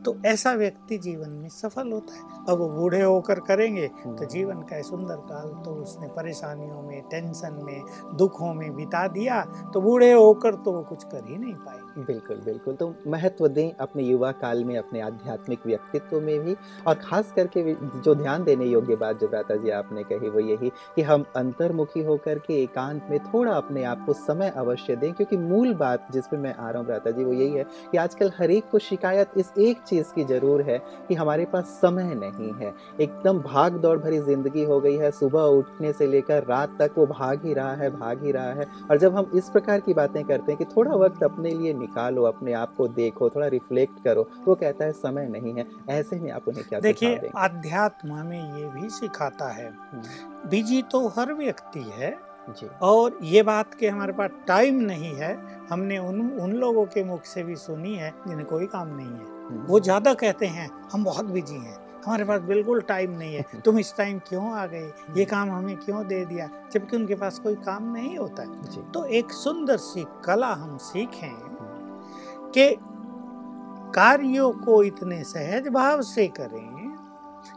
तो 0.05 0.17
ऐसा 0.27 0.53
व्यक्ति 0.55 0.99
जीवन 0.99 1.31
में 1.33 1.49
सफल 1.51 1.93
होता 1.93 2.15
है। 2.15 2.45
अब 2.49 2.59
वो 2.59 2.69
बूढ़े 2.71 3.01
होकर 3.03 3.41
करेंगे 3.43 3.87
तो 3.99 4.25
जीवन 4.27 4.61
का 4.63 4.81
सुंदर 4.83 5.17
काल 5.27 5.49
तो 5.65 5.75
उसने 5.83 6.09
परेशानियों 6.13 6.83
में 6.83 7.01
टेंशन 7.11 7.59
में, 7.63 7.83
दुखों 8.17 8.53
में 8.55 8.75
बिता 8.77 9.07
दिया 9.11 9.41
तो 9.75 9.81
बूढ़े 9.81 10.13
होकर 10.13 10.55
तो 10.55 10.73
वो 10.73 10.83
कुछ 10.85 11.05
कर 11.05 11.25
ही 11.29 11.39
नहीं 11.39 11.55
पाएँगे। 11.55 12.05
बिल्कुल 12.05 12.37
बिल्कुल। 12.45 12.75
तो 12.75 12.95
महत्व 13.07 13.47
दें 13.49 13.73
अपने 13.77 14.03
युवा 14.03 14.31
काल 14.35 14.65
में, 14.65 14.77
अपने 14.79 15.01
आध्यात्मिक 15.01 15.67
व्यक्तित्व 15.67 16.21
में 16.21 16.39
भी 16.41 16.57
और 16.87 16.95
खास 17.03 17.33
करके 17.37 17.75
जो 17.75 18.15
ध्यान 18.15 18.45
देने 18.45 18.67
योग्य 18.67 18.97
बात 18.97 19.21
जो 19.21 19.29
भ्राता 19.29 19.57
जी 19.57 19.71
आपने 19.73 20.03
कही 20.05 20.29
वो 20.29 20.41
यही 20.41 20.71
कि 20.97 21.03
हम 21.03 21.25
अंतर्मुखी 21.37 22.03
होकर 22.05 22.39
के 22.39 22.63
एकांत 22.63 23.07
में 23.11 23.19
थोड़ा 23.25 23.53
अपने 23.53 23.83
आप 23.85 24.05
को 24.07 24.13
समय 24.13 24.53
अवश्य 24.57 24.97
दें 24.97 25.13
क्योंकि 25.13 25.37
मूल 25.39 25.75
बात 25.75 26.07
जिस 26.13 26.27
पे 26.27 26.37
मैं 26.37 26.55
आ 26.55 26.71
रहा 26.71 26.79
हूँ 26.79 26.87
भ्राता 26.87 27.11
जी 27.11 27.25
वो 27.25 27.33
यही 27.33 27.51
है 27.51 27.65
कि 27.93 27.99
आजकल 27.99 28.33
हर 28.39 28.51
एक 28.51 28.69
को 28.71 28.79
शिकायत 28.81 29.33
इस 29.37 29.53
एक 29.59 29.72
चीज़ 29.81 30.13
की 30.15 30.25
ज़रूर 30.25 30.63
है 30.63 30.79
कि 31.09 31.15
हमारे 31.15 31.45
पास 31.45 31.79
समय 31.83 32.15
नहीं 32.15 32.53
है। 32.55 32.73
एकदम 33.01 33.39
भाग 33.41 33.77
दौड़ 33.77 33.99
भरी 33.99 34.19
ज़िंदगी 34.21 34.65
हो 34.65 34.81
गई 34.81 34.97
है। 34.97 35.11
सुबह 35.11 35.43
उठने 35.59 35.93
से 35.93 36.07
लेकर 36.07 36.45
रात 36.45 36.77
तक 36.79 36.95
वो 36.99 37.07
भाग 37.07 37.45
ही 37.47 37.55
रहा 37.55 37.75
है 37.75 37.91
भाग 37.91 38.25
ही 38.25 38.33
रहा 38.33 38.53
है। 38.53 38.67
और 38.91 38.99
जब 38.99 39.17
हम 39.17 39.31
इस 39.35 39.49
प्रकार 39.49 39.81
की 39.81 39.95
बातें 39.95 40.23
करते 40.25 40.53
हैं 40.53 40.59
कि 40.59 40.65
थोड़ा 40.77 40.95
वक्त 40.97 41.23
अपने 41.23 41.51
लिए 41.51 41.75
निकालो 41.75 42.23
अपने 42.25 42.53
आप 42.53 42.75
को 42.77 42.89
देखो 42.91 43.31
थोड़ा 43.31 43.47
रिफ्लेक्ट 43.47 44.03
करो 44.05 44.29
वो 44.47 44.55
कहता 44.55 44.85
है 44.85 44.93
समय 44.93 45.29
नहीं 45.29 45.55
है। 45.55 45.67
ऐसे 45.91 46.21
में 46.21 46.31
आप 46.31 46.49
उन्हें 46.49 46.65
क्या 46.69 46.81
देखिए 46.81 47.09
देंगे? 47.11 47.31
हमें 48.13 48.59
ये 48.59 48.69
भी 48.71 48.89
सिखाता 48.91 49.49
है। 49.49 49.69
हम्म, 49.69 50.49
बिज़ी 50.51 50.83
तो 50.83 51.07
हर 51.09 51.33
व्यक्ति 51.35 51.81
है 51.93 52.11
जी। 52.51 52.67
और 52.83 53.19
ये 53.23 53.43
बात 53.43 53.75
कि 53.75 53.87
हमारे 53.87 54.13
पास 54.13 54.31
टाइम 54.47 54.81
नहीं 54.83 55.15
है। 55.15 55.35
हमने 55.71 55.99
उन 55.99 56.21
उन 56.41 56.53
लोगों 56.53 56.85
के 56.85 57.05
मुख 57.05 57.25
से 57.25 57.43
भी 57.43 57.57
सुनी 57.57 57.95
है 57.95 58.13
जिन्हें 58.29 58.47
कोई 58.47 58.67
काम 58.67 58.89
नहीं 58.97 59.09
है। 59.09 59.42
वो 59.53 59.81
ज़्यादा 59.81 60.15
कहते 60.15 60.47
हैं 60.47 60.71
हम 60.93 61.05
बहुत 61.05 61.25
बिज़ी 61.25 61.55
हैं 61.55 61.77
हमारे 62.07 62.25
पास 62.25 62.41
बिल्कुल 62.41 62.81
टाइम 62.81 63.11
नहीं 63.11 63.35
है 63.35 63.45
तुम 63.65 63.79
इस 63.79 63.95
टाइम 63.97 64.19
क्यों 64.19 64.53
आ 64.53 64.67
गए? 64.67 64.93
ये 65.17 65.25
काम 65.25 65.51
हमें 65.51 65.77
क्यों 65.77 66.07
दे 66.07 66.25
दिया? 66.25 66.49
जबकि 66.73 66.97
उनके 66.97 67.15
पास 67.15 67.39
कोई 67.39 67.55
काम 67.55 67.93
नहीं 67.93 68.19
होता। 68.19 68.43
है 68.43 68.91
तो 68.93 69.05
एक 69.05 69.33
सुंदर 69.33 69.77
सी 69.77 70.05
कला 70.25 70.53
हम 70.53 70.77
सीखें 70.77 71.35
कि 72.51 72.77
कार्यों 73.95 74.53
को 74.53 74.83
इतने 74.83 75.25
सहज 75.25 75.69
भाव 75.69 76.03
से 76.03 76.27
करें 76.29 76.97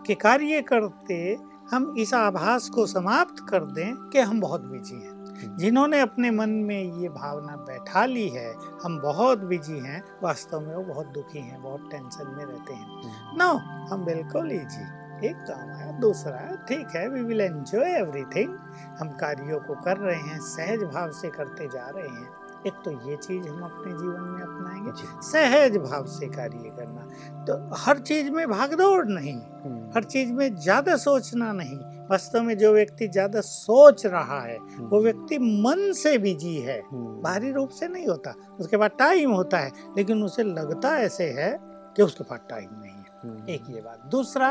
कि 0.08 0.16
कार्य 0.16 0.62
करते 0.62 1.38
हम 1.72 1.96
इस 1.98 2.14
आभास 2.14 2.70
को 2.70 2.86
समाप्त 2.86 3.46
कर 3.50 3.66
दें 3.66 3.96
कि 4.10 4.20
हम 4.20 4.42
बहुत 4.42 4.62
बिज़ी 4.62 4.96
हैं। 4.96 5.15
जिन्होंने 5.60 6.00
अपने 6.00 6.32
मन 6.32 6.50
में 6.50 7.02
ये 7.02 7.10
भावना 7.10 7.56
बैठा 7.70 8.06
ली 8.06 8.28
है 8.30 8.54
हम 8.84 9.00
बहुत 9.00 9.40
बिज़ी 9.46 9.80
हैं 9.80 10.04
वास्तव 10.24 10.60
में 10.60 10.76
वो 10.76 10.84
बहुत 10.84 11.08
दुखी 11.08 11.40
हैं 11.40 11.62
बहुत 11.64 11.90
टेंशन 11.92 12.34
में 12.38 12.46
रहते 12.46 12.74
हैं। 12.74 12.86
हम्म, 12.86 13.38
नो 13.38 13.52
हम 13.92 14.06
बिल्कुल 14.06 14.52
इजी 14.52 15.04
एक 15.28 15.36
काम 15.48 15.70
है 15.72 16.00
दूसरा 16.00 16.40
ठीक 16.70 16.96
है 16.96 17.08
वी 17.10 17.22
विल 17.22 17.42
एंजॉय 17.42 17.92
एवरीथिंग 17.92 18.58
हम 19.00 19.10
कार्यों 19.20 19.60
को 19.60 19.82
कर 19.82 19.98
रहे 19.98 20.20
हैं 20.20 20.40
सहज 20.48 20.84
भाव 20.84 21.12
से 21.12 21.30
करते 21.30 21.68
जा 21.68 21.88
रहे 21.90 22.08
हैं। 22.08 22.28
एक 22.68 22.74
तो 22.86 22.92
ये 23.10 23.16
चीज़ 23.16 23.48
हम 23.48 23.62
अपने 23.62 23.92
जीवन 23.92 24.22
में 24.22 24.42
अपनाएँगे 24.42 24.92
सहज 25.22 25.78
भाव 25.78 26.06
से 26.06 26.28
कार्य 26.28 26.70
करना। 26.78 27.02
तो 27.46 27.76
हर 27.76 28.00
चीज़ 28.00 28.32
में 28.32 28.48
भागदौड़ 28.50 29.06
नहीं 29.08 29.34
हम्म, 29.34 29.90
हर 29.96 30.04
चीज़ 30.04 30.34
में 30.34 30.56
ज़्यादा 30.56 30.96
सोचना 30.98 31.52
नहीं 31.54 31.78
वास्तव 32.12 32.42
में 32.44 32.58
जो 32.58 32.72
व्यक्ति 32.74 33.08
ज़्यादा 33.08 33.42
सोच 33.42 34.06
रहा 34.06 34.40
है 34.42 34.58
हम्म, 34.58 34.88
वो 34.88 35.02
व्यक्ति 35.02 35.38
मन 35.38 35.92
से 35.94 36.18
बिज़ी 36.18 36.56
है। 36.58 36.80
हम्म, 36.82 37.22
बाहरी 37.22 37.52
रूप 37.52 37.70
से 37.70 37.88
नहीं 37.88 38.08
होता। 38.08 38.34
उसके 38.60 38.78
पास 38.78 38.92
टाइम 39.00 39.32
होता 39.32 39.60
है 39.60 39.72
लेकिन 39.98 40.24
उसे 40.24 40.44
लगता 40.44 40.98
ऐसे 41.00 41.30
है 41.32 41.52
कि 41.98 42.04
उसके 42.04 42.24
पास 42.24 42.40
टाइम 42.50 42.70
नहीं 42.74 42.92
है। 42.92 43.04
हम्म, 43.24 43.48
एक 43.50 43.70
ये 43.70 43.82
बात। 43.82 44.06
दूसरा 44.12 44.50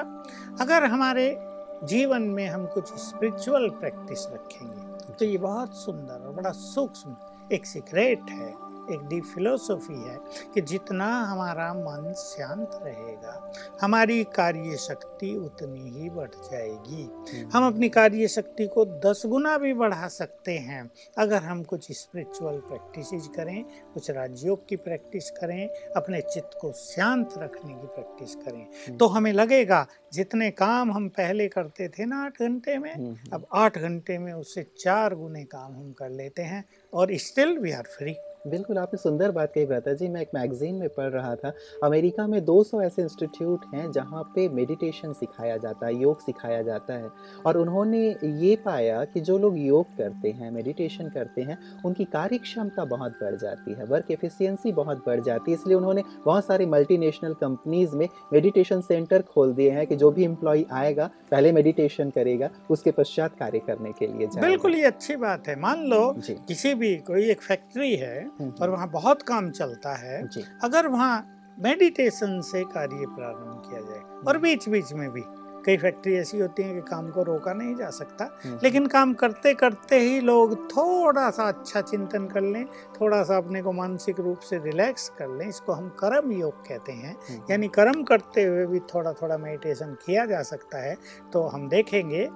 अगर 0.61 0.85
हमारे 0.85 1.37
जीवन 1.85 2.23
में 2.31 2.47
हम 2.49 2.67
कुछ 2.67 2.93
स्पिरिचुअल 2.99 3.69
प्रैक्टिस 3.71 4.27
रखेंगे 4.33 5.15
तो 5.15 5.25
ये 5.25 5.39
बहुत 5.39 5.77
सुंदर 5.77 6.27
और 6.27 6.33
बड़ा 6.35 6.51
सूक्ष्म 6.53 7.17
एक 7.53 7.67
सीक्रेट 7.67 8.31
है। 8.31 8.53
एक 8.93 9.01
डीप 9.09 9.25
फिलोसॉफी 9.25 9.95
है 10.09 10.19
कि 10.55 10.61
जितना 10.61 11.07
हमारा 11.25 11.73
मन 11.75 12.13
शांत 12.19 12.79
रहेगा 12.83 13.53
हमारी 13.83 14.23
कार्य 14.25 14.77
शक्ति 14.77 15.35
उतनी 15.37 15.91
ही 15.91 16.11
बढ़ 16.11 16.31
जाएगी। 16.51 17.03
हम्म, 17.03 17.49
हम 17.53 17.67
अपनी 17.67 17.89
कार्य 17.89 18.29
शक्ति 18.29 18.67
को 18.67 18.85
दस 19.07 19.23
गुना 19.27 19.57
भी 19.59 19.73
बढ़ा 19.75 20.09
सकते 20.09 20.53
हैं। 20.59 20.91
अगर 21.19 21.43
हम 21.43 21.63
कुछ 21.63 21.91
स्पिरिचुअल 21.93 22.59
प्रैक्टिस 22.69 23.27
करें 23.37 23.65
कुछ 23.95 24.11
राजयोग 24.11 24.67
की 24.69 24.77
प्रैक्टिस 24.77 25.31
करें 25.31 25.67
अपने 25.97 26.21
चित्त 26.21 26.59
को 26.61 26.73
शांत 26.73 27.35
रखने 27.39 27.75
की 27.75 27.87
प्रैक्टिस 27.87 28.35
करें 28.35 28.97
तो 28.97 29.07
हमें 29.07 29.33
लगेगा 29.33 29.87
जितने 30.13 30.51
काम 30.51 30.93
हम 30.93 31.09
पहले 31.09 31.49
करते 31.49 31.89
थे 31.89 32.05
ना 32.05 32.25
आठ 32.25 32.41
घंटे 32.43 32.79
में 32.79 32.93
हम्म, 32.95 33.17
अब 33.33 33.47
आठ 33.55 33.79
घंटे 33.79 34.19
में 34.19 34.33
उससे 34.33 34.63
चार 34.79 35.15
गुने 35.15 35.45
काम 35.45 35.73
हम 35.73 35.93
कर 35.93 36.11
लेते 36.11 36.43
हैं 36.43 36.65
और 36.93 37.17
स्टिल 37.17 37.59
वी 37.59 37.73
आर 37.73 37.89
फ्री 37.99 38.15
बिल्कुल 38.45 38.79
आपने 38.79 38.99
सुंदर 38.99 39.31
बात 39.31 39.53
कही 39.53 39.67
भ्राता 39.67 39.93
जी 39.93 40.09
मैं 40.09 40.21
एक 40.21 40.29
मैगजीन 40.35 40.75
में 40.75 40.89
पढ़ 40.89 41.09
रहा 41.11 41.35
था। 41.35 41.53
अमेरिका 41.85 42.27
में 42.27 42.45
200 42.45 42.81
ऐसे 42.83 43.03
इंस्टीट्यूट 43.03 43.61
हैं 43.75 43.91
जहाँ 43.93 44.23
पे 44.35 44.49
मेडिटेशन 44.49 45.13
सिखाया 45.13 45.57
जाता 45.57 45.87
है 45.87 45.95
योग 46.01 46.21
सिखाया 46.21 46.61
जाता 46.63 46.95
है। 46.95 47.09
और 47.47 47.59
उन्होंने 47.59 48.01
ये 48.41 48.55
पाया 48.65 49.05
कि 49.05 49.21
जो 49.21 49.37
लोग 49.39 49.57
योग 49.59 49.97
करते 49.99 50.31
हैं 50.31 50.51
मेडिटेशन 50.51 51.09
करते 51.09 51.43
हैं 51.43 51.59
उनकी 51.85 52.05
कार्य 52.07 52.39
क्षमता 52.39 52.85
बहुत 52.85 53.13
बढ़ 53.23 53.37
जाती 53.37 53.75
है 53.75 53.85
वर्क 53.85 54.11
एफिशिएंसी 54.11 54.73
बहुत 54.73 55.03
बढ़ 55.07 55.21
जाती 55.21 55.51
है। 55.51 55.57
इसलिए 55.57 55.77
उन्होंने 55.77 56.03
बहुत 56.25 56.47
सारी 56.47 56.67
मल्टीनेशनल 56.67 57.35
कंपनीज़ 57.41 57.97
में 57.97 58.07
मेडिटेशन 58.33 58.81
सेंटर 58.83 59.23
खोल 59.25 59.55
दिए 59.55 59.71
हैं 59.71 59.87
कि 59.87 59.97
जो 59.97 60.11
भी 60.11 60.25
एम्प्लॉय 60.25 60.65
आएगा 60.73 61.11
पहले 61.31 61.53
मेडिटेशन 61.53 62.11
करेगा 62.11 62.51
उसके 62.71 62.91
पश्चात 62.93 63.39
कार्य 63.39 63.59
करने 63.67 63.93
के 63.93 64.07
लिए 64.07 64.27
जाएगा। 64.27 64.47
बिल्कुल 64.49 64.75
ये 64.75 64.85
अच्छी 64.85 65.17
बात 65.17 65.49
है। 65.49 65.59
मान 65.61 65.85
लो 65.87 66.05
किसी 66.21 66.75
भी 66.75 66.95
कोई 67.07 67.31
एक 67.31 67.43
फैक्ट्री 67.43 67.95
है 67.97 68.33
और 68.41 68.71
वहाँ 68.71 68.89
बहुत 68.91 69.23
काम 69.23 69.51
चलता 69.51 69.95
है। 69.97 70.23
अगर 70.65 70.87
वहाँ 70.87 71.15
मेडिटेशन 71.59 72.41
से 72.41 72.63
कार्य 72.65 73.07
प्रारंभ 73.07 73.63
किया 73.69 73.81
जाए 73.81 74.01
और 74.27 74.39
बीच 74.39 74.69
बीच 74.69 74.93
में 74.93 75.11
भी 75.11 75.23
कई 75.67 75.77
फैक्ट्री 75.77 76.15
ऐसी 76.15 76.39
होती 76.39 76.63
हैं 76.63 76.75
कि 76.75 76.81
काम 76.91 77.11
को 77.11 77.23
रोका 77.23 77.53
नहीं 77.53 77.75
जा 77.77 77.91
सकता 77.91 78.25
हम्म, 78.45 78.59
लेकिन 78.63 78.87
काम 78.87 79.13
करते 79.15 79.53
करते 79.55 79.99
ही 80.01 80.21
लोग 80.21 80.55
थोड़ा 80.71 81.31
सा 81.31 81.45
अच्छा 81.49 81.81
चिंतन 81.81 82.27
कर 82.27 82.41
लें 82.43 82.65
थोड़ा 83.01 83.23
सा 83.23 83.37
अपने 83.37 83.63
को 83.63 83.73
मानसिक 83.73 84.21
रूप 84.21 84.41
से 84.41 84.59
रिलैक्स 84.59 85.09
कर 85.09 85.29
लें 85.29 85.47
इसको 85.49 85.73
हम 85.73 85.89
कर्म 85.89 86.33
योग 86.33 86.67
कहते 86.69 86.93
हैं। 86.93 87.17
हम्म, 87.29 87.43
यानी 87.51 87.69
कर्म 87.69 88.03
करते 88.03 88.45
हुए 88.45 88.67
भी 88.67 88.81
थोड़ा 88.95 89.13
थोड़ा 89.13 89.39
मेडिटेशन 89.39 89.95
किया 90.07 90.27
जा 90.27 90.43
सकता 90.43 90.79
है 90.79 90.97
तो 91.33 91.47
हम 91.47 91.69
देखेंगे 91.69 92.29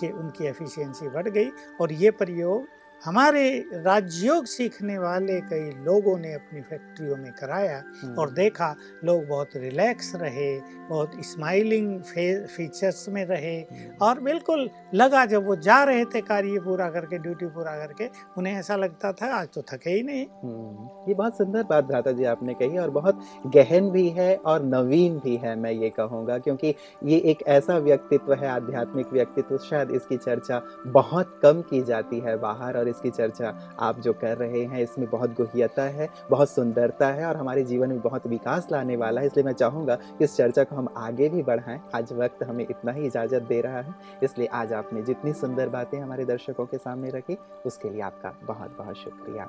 कि 0.00 0.08
उनकी 0.08 0.46
एफिशिएंसी 0.46 1.08
बढ़ 1.08 1.28
गई 1.28 1.50
और 1.80 1.92
ये 1.92 2.10
प्रयोग 2.10 2.66
हमारे 3.02 3.44
राजयोग 3.76 4.44
सीखने 4.46 4.96
वाले 4.98 5.40
कई 5.42 5.70
लोगों 5.84 6.16
ने 6.18 6.32
अपनी 6.34 6.60
फैक्ट्रियों 6.62 7.16
में 7.16 7.32
कराया 7.32 7.76
हम्म, 8.02 8.14
और 8.14 8.30
देखा 8.32 8.74
लोग 9.04 9.26
बहुत 9.28 9.56
रिलैक्स 9.56 10.12
रहे 10.16 10.50
बहुत 10.88 11.12
स्माइलिंग 11.24 12.00
फीचर्स 12.48 13.08
में 13.08 13.24
रहे 13.24 13.56
हम्म, 13.60 13.90
और 14.02 14.20
बिल्कुल 14.20 14.68
लगा 14.94 15.24
जब 15.26 15.46
वो 15.46 15.56
जा 15.58 15.82
रहे 15.84 16.04
थे 16.04 16.20
कार्य 16.22 16.60
पूरा 16.64 16.88
करके 16.90 17.18
ड्यूटी 17.18 17.46
पूरा 17.46 17.76
करके 17.78 18.08
उन्हें 18.38 18.54
ऐसा 18.54 18.76
लगता 18.76 19.12
था 19.12 19.32
आज 19.36 19.48
तो 19.54 19.62
थके 19.72 19.90
ही 19.90 20.02
नहीं। 20.02 20.26
हम्म, 20.44 20.88
ये 21.08 21.14
बहुत 21.14 21.36
सुंदर 21.38 21.62
बात 21.64 21.84
भ्राता 21.84 22.12
जी 22.12 22.24
आपने 22.34 22.54
कही 22.54 22.78
और 22.78 22.90
बहुत 22.92 23.24
गहन 23.56 23.90
भी 23.90 24.08
है 24.10 24.34
और 24.46 24.62
नवीन 24.66 25.18
भी 25.18 25.36
है 25.36 25.56
मैं 25.56 25.72
ये 25.72 25.90
कहूँगा 25.90 26.38
क्योंकि 26.38 26.74
ये 27.04 27.18
एक 27.32 27.42
ऐसा 27.48 27.78
व्यक्तित्व 27.80 28.32
है 28.34 28.48
आध्यात्मिक 28.50 29.12
व्यक्तित्व 29.12 29.58
शायद 29.60 29.90
इसकी 29.92 30.16
चर्चा 30.18 30.62
बहुत 30.88 31.38
कम 31.42 31.60
की 31.70 31.82
जाती 31.84 32.20
है 32.20 32.36
बाहर 32.38 32.76
और 32.78 32.88
इसकी 32.92 33.10
चर्चा 33.10 33.54
आप 33.80 34.00
जो 34.00 34.12
कर 34.12 34.36
रहे 34.36 34.64
हैं, 34.64 34.82
इसमें 34.82 35.08
बहुत 35.10 35.36
गुहियता 35.36 35.82
है, 35.82 36.08
बहुत 36.30 36.50
सुंदरता 36.50 37.08
है 37.08 37.26
और 37.26 37.36
हमारे 37.36 37.62
जीवन 37.64 37.88
में 37.88 38.00
बहुत 38.00 38.26
विकास 38.26 38.68
लाने 38.72 38.96
वाला 38.96 39.20
है। 39.20 39.26
इसलिए 39.26 39.44
मैं 39.44 39.52
चाहूँगा 39.52 39.94
कि 39.94 40.24
इस 40.24 40.36
चर्चा 40.36 40.64
को 40.64 40.76
हम 40.76 40.88
आगे 40.96 41.28
भी 41.28 41.42
बढ़ाएँ। 41.42 41.80
आज 41.94 42.12
वक्त 42.12 42.42
हमें 42.42 42.66
इतना 42.70 42.92
ही 42.92 43.06
इजाज़त 43.06 43.42
दे 43.42 43.60
रहा 43.60 43.80
है। 43.80 43.94
इसलिए 44.22 44.46
आज 44.52 44.72
आपने 44.72 45.02
जितनी 45.02 45.32
सुंदर 45.32 45.68
बातें 45.68 45.98
हमारे 46.00 46.24
दर्शकों 46.24 46.66
के 46.66 46.78
सामने 46.78 47.10
रखी, 47.10 47.36
उसके 47.66 47.90
लिए 47.90 48.00
आपका 48.00 48.34
बहुत 48.44 48.76
बहुत 48.78 48.96
शुक्रिया। 48.96 49.48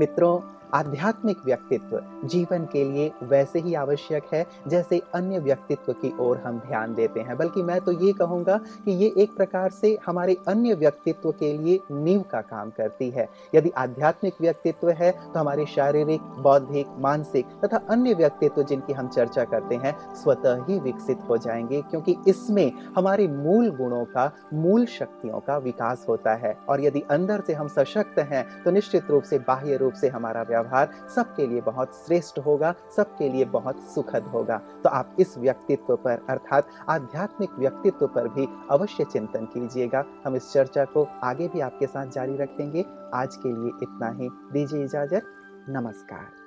मित्रों 0.00 0.38
आध्यात्मिक 0.74 1.38
व्यक्तित्व 1.44 2.00
जीवन 2.24 2.64
के 2.64 2.84
लिए 2.84 3.10
वैसे 3.22 3.58
ही 3.58 3.74
आवश्यक 3.74 4.22
है, 4.32 4.46
जैसे 4.68 5.00
अन्य 5.14 5.38
व्यक्तित्व 5.38 5.92
की 5.92 6.12
ओर 6.20 6.38
हम 6.38 6.58
ध्यान 6.58 6.94
देते 6.94 7.20
हैं। 7.20 7.36
बल्कि 7.36 7.62
मैं 7.62 7.80
तो 7.80 7.92
ये 7.92 8.12
कहूँगा 8.12 8.56
कि 8.84 8.92
ये 8.94 9.12
एक 9.18 9.36
प्रकार 9.36 9.70
से 9.70 9.96
हमारे 10.06 10.36
अन्य 10.48 10.74
व्यक्तित्व 10.74 11.30
के 11.30 11.52
लिए 11.58 11.80
नींव 11.92 12.22
का 12.22 12.40
काम 12.40 12.70
करती 12.70 13.10
है। 13.10 13.28
यदि 13.54 13.70
आध्यात्मिक 13.76 14.34
व्यक्तित्व 14.40 14.90
है 14.90 15.10
तो 15.12 15.38
हमारे 15.40 15.66
शारीरिक, 15.66 16.20
बौद्धिक, 16.38 16.86
मानसिक 16.98 17.46
तथा 17.64 17.80
अन्य 17.90 18.14
व्यक्तित्व 18.14 18.62
जिनकी 18.62 18.92
हम 18.92 19.08
चर्चा 19.08 19.44
करते 19.44 19.74
हैं, 19.74 19.96
स्वतः 20.14 20.64
ही 20.64 20.78
विकसित 20.80 21.18
हो 21.28 21.36
जाएँगे, 21.38 21.82
क्योंकि 21.82 22.16
इसमें 22.28 22.72
हमारे 22.96 23.26
मूल 23.28 23.70
गुणों 23.70 24.04
का, 24.04 24.30
मूल 24.54 24.86
शक्तियों 24.88 25.40
का 25.40 25.56
विकास 25.58 26.04
होता 26.08 26.34
है। 26.34 26.56
और 26.68 26.80
यदि 26.80 27.02
अंदर 27.10 27.40
से 27.40 27.52
हम 27.52 27.68
सशक्त 27.68 28.18
हैं 28.20 28.46
तो 28.64 28.70
निश्चित 28.70 29.10
रूप 29.10 29.22
से 29.22 29.38
बाह्य 29.38 29.76
रूप 29.76 29.92
से 29.92 30.08
हमारा 30.08 30.42
व्यवहार 30.60 30.90
सबके 31.14 31.46
लिए 31.46 31.60
बहुत 31.60 31.94
श्रेष्ठ 31.94 32.38
होगा, 32.38 32.74
सबके 32.96 33.28
लिए 33.28 33.44
बहुत 33.44 33.76
सुखद 33.76 34.22
होगा। 34.22 34.60
तो 34.84 34.88
आप 34.88 35.16
इस 35.18 35.38
व्यक्तित्व 35.38 35.96
पर, 35.96 36.26
अर्थात 36.28 36.66
आध्यात्मिक 36.88 37.50
व्यक्तित्व 37.58 38.06
पर 38.06 38.28
भी 38.28 38.48
अवश्य 38.70 39.04
चिंतन 39.04 39.44
कीजिएगा। 39.44 40.04
हम 40.26 40.36
इस 40.36 40.52
चर्चा 40.52 40.84
को 40.84 41.08
आगे 41.22 41.48
भी 41.48 41.60
आपके 41.60 41.86
साथ 41.86 42.06
जारी 42.06 42.36
रखेंगे। 42.36 42.84
आज 43.14 43.36
के 43.36 43.48
लिए 43.48 43.72
इतना 43.82 44.08
ही। 44.08 44.28
दीजिए 44.52 44.84
इजाज़त। 44.84 45.22
नमस्कार। 45.68 46.39